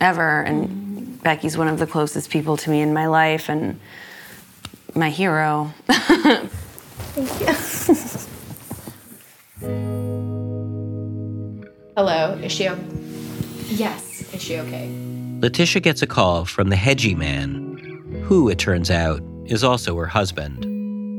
ever. 0.00 0.42
And 0.42 1.22
Becky's 1.22 1.56
one 1.56 1.68
of 1.68 1.78
the 1.78 1.86
closest 1.86 2.30
people 2.30 2.56
to 2.58 2.70
me 2.70 2.80
in 2.80 2.92
my 2.92 3.06
life 3.06 3.48
and 3.48 3.78
my 4.94 5.10
hero. 5.10 5.72
Thank 5.86 7.40
you. 7.40 7.54
Hello, 11.96 12.38
is 12.42 12.52
she 12.52 12.68
okay? 12.68 12.82
Yes, 13.66 14.32
is 14.32 14.42
she 14.42 14.58
okay? 14.58 14.88
Leticia 15.40 15.82
gets 15.82 16.00
a 16.00 16.06
call 16.06 16.44
from 16.44 16.68
the 16.68 16.76
hedgy 16.76 17.14
man, 17.14 18.22
who, 18.24 18.48
it 18.48 18.58
turns 18.58 18.90
out, 18.90 19.20
is 19.46 19.64
also 19.64 19.96
her 19.96 20.06
husband. 20.06 20.64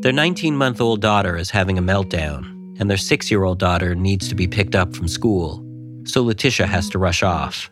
Their 0.03 0.13
19 0.13 0.55
month 0.55 0.79
old 0.79 1.01
daughter 1.01 1.35
is 1.35 1.49
having 1.49 1.77
a 1.77 1.81
meltdown, 1.81 2.58
and 2.79 2.89
their 2.89 2.97
six 2.97 3.29
year 3.29 3.43
old 3.43 3.59
daughter 3.59 3.93
needs 3.93 4.27
to 4.29 4.35
be 4.35 4.47
picked 4.47 4.75
up 4.75 4.95
from 4.95 5.07
school, 5.07 5.63
so 6.05 6.23
Leticia 6.23 6.65
has 6.65 6.89
to 6.89 6.97
rush 6.97 7.21
off. 7.21 7.69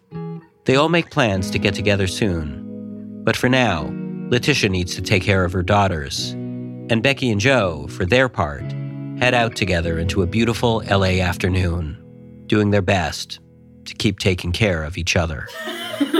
They 0.65 0.75
all 0.75 0.89
make 0.89 1.09
plans 1.09 1.49
to 1.51 1.59
get 1.59 1.73
together 1.73 2.07
soon. 2.07 3.23
But 3.23 3.37
for 3.37 3.49
now, 3.49 3.85
Leticia 4.29 4.69
needs 4.69 4.95
to 4.95 5.01
take 5.01 5.23
care 5.23 5.45
of 5.45 5.53
her 5.53 5.63
daughters. 5.63 6.31
And 6.89 7.01
Becky 7.01 7.31
and 7.31 7.39
Jo, 7.39 7.87
for 7.89 8.05
their 8.05 8.29
part, 8.29 8.63
head 9.19 9.33
out 9.33 9.55
together 9.55 9.97
into 9.97 10.21
a 10.21 10.27
beautiful 10.27 10.83
LA 10.89 11.21
afternoon, 11.21 11.97
doing 12.47 12.71
their 12.71 12.81
best 12.81 13.39
to 13.85 13.95
keep 13.95 14.19
taking 14.19 14.51
care 14.51 14.83
of 14.83 14.97
each 14.97 15.15
other. 15.15 15.47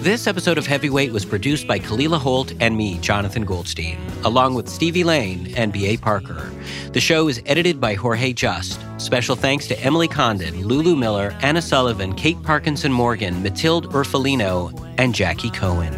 This 0.00 0.26
episode 0.26 0.56
of 0.56 0.66
Heavyweight 0.66 1.12
was 1.12 1.26
produced 1.26 1.66
by 1.66 1.78
Kalila 1.78 2.18
Holt 2.18 2.54
and 2.58 2.74
me, 2.74 2.96
Jonathan 3.00 3.44
Goldstein, 3.44 3.98
along 4.24 4.54
with 4.54 4.66
Stevie 4.66 5.04
Lane 5.04 5.52
and 5.58 5.74
B.A. 5.74 5.98
Parker. 5.98 6.50
The 6.94 7.00
show 7.02 7.28
is 7.28 7.42
edited 7.44 7.82
by 7.82 7.92
Jorge 7.96 8.32
Just. 8.32 8.80
Special 8.96 9.36
thanks 9.36 9.66
to 9.68 9.78
Emily 9.78 10.08
Condon, 10.08 10.66
Lulu 10.66 10.96
Miller, 10.96 11.36
Anna 11.42 11.60
Sullivan, 11.60 12.14
Kate 12.14 12.42
Parkinson 12.42 12.90
Morgan, 12.90 13.42
Matilde 13.42 13.90
Urfolino, 13.90 14.72
and 14.96 15.14
Jackie 15.14 15.50
Cohen. 15.50 15.94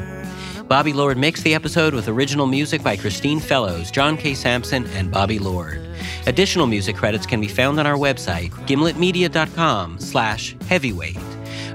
Bobby 0.67 0.93
Lord 0.93 1.17
mixed 1.17 1.45
the 1.45 1.55
episode 1.55 1.95
with 1.95 2.09
original 2.09 2.49
music 2.49 2.83
by 2.83 2.97
Christine 2.97 3.39
Fellows, 3.39 3.93
John 3.93 4.17
K. 4.17 4.35
Samson, 4.35 4.85
and 4.95 5.13
Bobby 5.13 5.39
Lord. 5.39 5.81
Additional 6.27 6.67
music 6.67 6.97
credits 6.97 7.25
can 7.25 7.41
be 7.41 7.47
found 7.47 7.79
on 7.79 7.87
our 7.87 7.97
website, 7.97 8.51
gimletmedia.com 8.67 10.01
slash 10.01 10.57
heavyweight. 10.67 11.19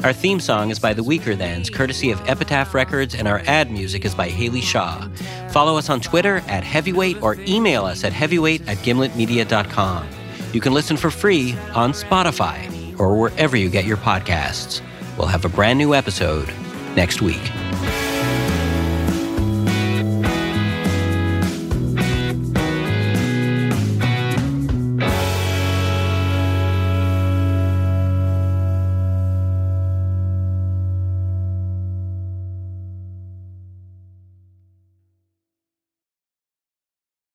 Our 0.04 0.14
theme 0.14 0.40
song 0.40 0.70
is 0.70 0.80
by 0.80 0.94
The 0.94 1.04
Weakerthans, 1.04 1.74
courtesy 1.74 2.12
of 2.12 2.22
Epitaph 2.30 2.74
Records, 2.74 3.16
and 3.16 3.28
our 3.28 3.42
ad 3.48 3.72
music 3.72 4.06
is 4.06 4.14
by 4.14 4.30
Haley 4.30 4.62
Shaw. 4.62 5.08
Follow 5.50 5.78
us 5.78 5.90
on 5.90 6.00
Twitter 6.00 6.38
at 6.48 6.64
heavyweight 6.64 7.22
or 7.22 7.36
email 7.48 7.84
us 7.84 8.04
at 8.04 8.14
heavyweight 8.14 8.68
at 8.68 8.78
gimletmedia.com. 8.78 10.08
You 10.54 10.62
can 10.62 10.74
listen 10.74 10.98
for 10.98 11.10
free 11.10 11.56
on 11.74 11.92
Spotify 11.92 12.98
or 13.00 13.20
wherever 13.20 13.58
you 13.58 13.70
get 13.70 13.86
your 13.86 13.98
podcasts. 13.98 14.82
We'll 15.18 15.28
have 15.28 15.46
a 15.46 15.50
brand 15.50 15.80
new 15.80 15.94
episode 15.94 16.48
next 16.96 17.22
week. 17.22 17.42